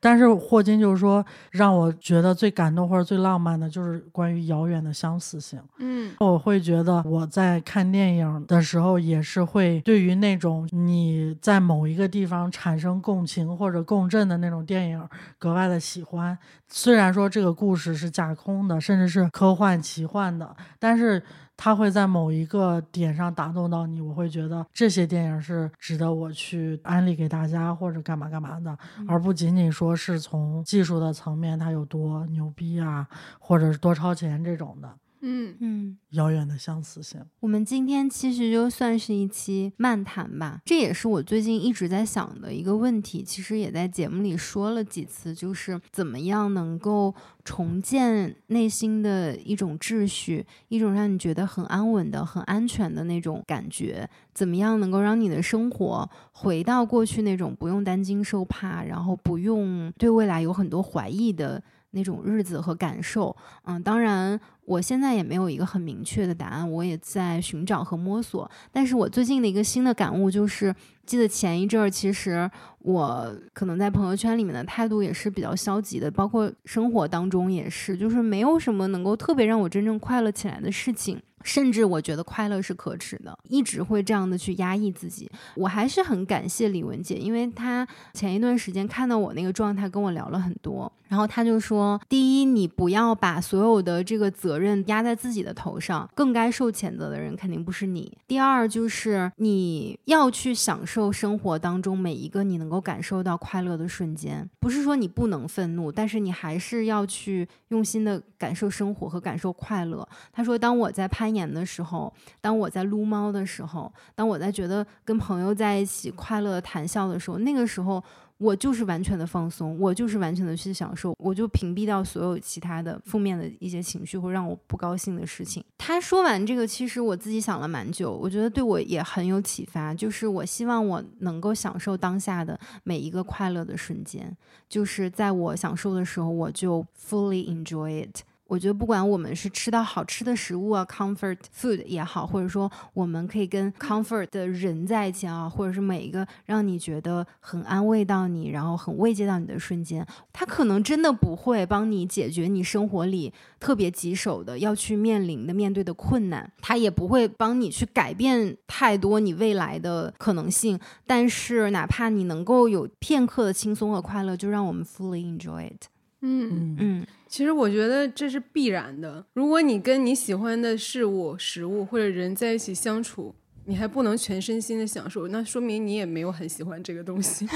[0.00, 5.60] 但是霍金就是说，让我觉得最感动或者最浪漫的，就是关于遥远的相似性。
[5.78, 16.36] 嗯我会觉得我在看电影的时候，也是会对于那种你在某一个地方产生共情或者共振的那种电影格外的喜欢。
[16.68, 21.22] 虽然说这个故事是架空的，甚至是科幻奇幻的，但是
[21.62, 28.74] 它会在某一个点上打动到你，我会觉得这些电影是值得我去安利给大家或者干嘛干嘛的，
[29.06, 33.06] 而不仅仅说是从技术的层面它有多牛逼啊，
[33.38, 34.90] 或者是多超前这种的
[35.20, 35.96] 嗯嗯。
[36.10, 37.20] 遥远的相似性。
[37.40, 47.14] 我们今天其实就算是一期漫谈吧，这也是我最近一直在想的一个问题，其实也在节目里说了几次，就是怎么样能够
[47.44, 61.62] 重建内心的一种秩序，一种让你觉得很安稳的、很安全的那种感觉，怎么样能够让你的生活回到过去那种不用担惊受怕，然后不用对未来有很多怀疑的。
[61.92, 64.38] 那种日子和感受，嗯，当然，
[64.70, 68.48] 我现在也没有一个很明确的答案，我也在寻找和摸索。
[68.70, 70.72] 但是我最近的一个新的感悟就是，
[71.04, 72.48] 记得前一阵儿，其实
[72.78, 81.20] 我可能在朋友圈里面的态度也是比较消极的，包括生活当中也是，就是没有什么能够特别让我真正快乐起来的事情。
[81.42, 85.30] 甚至我觉得快乐是可耻的，一直会这样的去压抑自己。
[85.54, 90.90] 我还是很感谢李文姐，因为她前一段时间看到我那个状态，跟我聊了很多。
[91.08, 98.16] 然后她就说：第一，你不要把所有的这个责任压在自己的头上，更该受谴责的人肯定不是你。
[98.28, 110.08] 第二，就是你要去享受生活当中每一个你能够感受到快乐的瞬间，不是说你不能愤怒，但是你还是要去用心的感受生活和感受快乐。
[110.32, 118.02] 她说：当我在攀年的时候，当我在撸猫的时候，当我在觉得跟朋友在一起快乐谈笑的时候，那个时候
[118.38, 125.62] 我就是完全的放松，我就是完全的去享受，我就屏蔽掉所有其他的负面的一些情绪或让我不高兴的事情。
[125.76, 134.34] 他说完这个，其实我自己想了蛮久，我觉得对我也很有启发，就是我希望我能够享受当下的每一个快乐的瞬间，
[134.68, 138.22] 就是在我享受的时候，我就 fully enjoy it。
[138.50, 160.76] 我觉得不管我们是吃到好吃的食物啊，comfort food 也好，或者说我们可以跟 comfort 的人在一起啊，或者是每一个让你觉得很安慰到你，然后很慰藉到你的瞬间，它可能真的不会帮你解决你生活里特别棘手的要去面临的面对的困难，它也不会帮你去改变太多你未来的可能性。
[161.06, 165.84] 但是哪怕你能够有片刻的轻松和快乐，就让我们 fully enjoy it。
[166.22, 169.24] 嗯，嗯，嗯其实我觉得这是必然的。
[169.34, 173.32] 如果你跟你喜欢的事物、食物或者人在一起相处，
[173.66, 177.46] 你还不能全身心的享受，那说明你也没有很喜欢这个东西。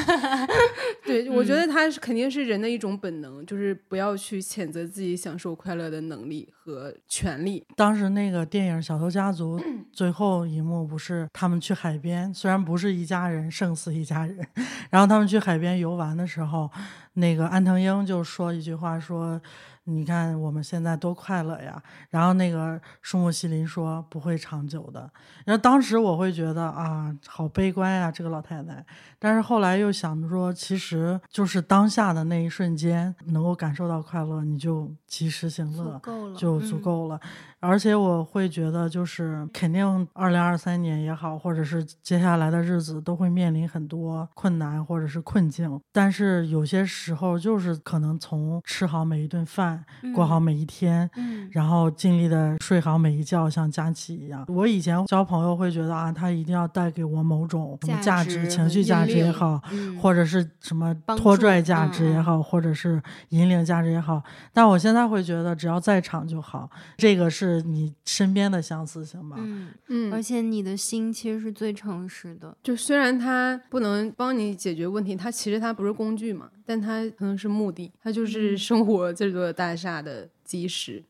[1.04, 7.64] 对，我觉得它是肯定是人的一种本能，就是不要去谴责自己享受快乐的能力和权利。
[7.74, 9.58] 当时那个电影《小偷家族
[9.92, 14.46] 》最后一幕不是他们去海边，虽然不是一家人胜似一家人，
[14.90, 16.70] 然后他们去海边游玩的时候，
[17.14, 19.40] 那个安藤英就说一句话说。
[19.86, 21.82] 你看我们现在多快乐呀！
[22.08, 25.00] 然后那个树木希林说不会长久的。
[25.44, 28.82] 然后当时我会觉得啊，好悲观呀，这个老太太。
[29.24, 37.18] 但是后来又想着说，其实就是当下的那一瞬间能够感受到快乐，你就及时行乐，够了就足嗯够了。
[37.60, 45.80] 而且我会觉得，就是肯定二零二三年也好，或者是接下来的日子都会面临很多困难或者是困境。
[45.90, 54.44] 但是有些时候，就是可能从吃好每一顿饭，饭，过好每一天，嗯然后尽力的睡好每一觉，像佳琪一样。
[54.48, 64.22] 我以前交朋友会觉得啊，他一定要带给我某种什么价值情绪价值也好，嗯或者是什么拖拽价值也好，或者是引领价值也好。
[64.52, 69.36] 但我现在会觉得，只要在场就好，这个是你身边的相似性吧。
[69.38, 72.56] 嗯，嗯而且你的心其实是最诚实的。
[72.62, 80.98] 就虽然它不能帮你解决问题，它其实它不是工具嘛，但它可能是目的，它就是生活这座大厦的基石。
[80.98, 81.04] 嗯，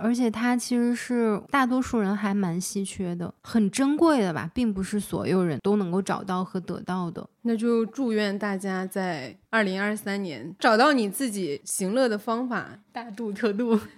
[0.00, 7.26] 而且它其实是大多数人还蛮稀缺的，很珍贵的吧，并不是所有人都能够找到和得到的。
[7.42, 13.78] 那就祝愿大家在二零二三年找到你自己行乐的方法，大度特度。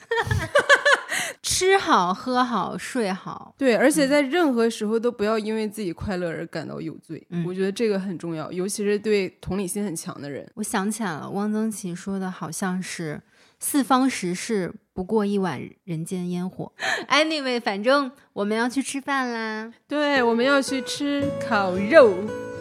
[1.42, 3.54] 吃好、喝好、睡好。
[3.56, 7.24] 对，而且在任何时候都不要因为自己快乐而感到有罪。
[7.30, 10.46] 嗯我觉得这个很重要，尤其是对同理心很强的人。
[10.54, 13.20] 我想起来了，汪曾祺说的好像是
[13.58, 16.72] “四方食事，不过一碗人间烟火”。
[17.08, 22.14] Anyway，反正我们要去吃饭啦，对，我们要去吃烤肉。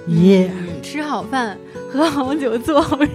[0.07, 1.57] 耶、嗯，吃好饭，
[1.91, 3.09] 喝好酒，做好人。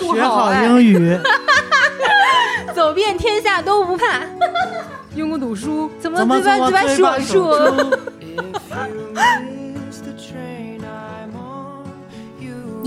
[0.00, 1.18] 学好英语，
[2.74, 4.22] 走遍天下都不怕。
[5.14, 7.90] 用功读书，怎么嘴巴嘴巴怎么嘴说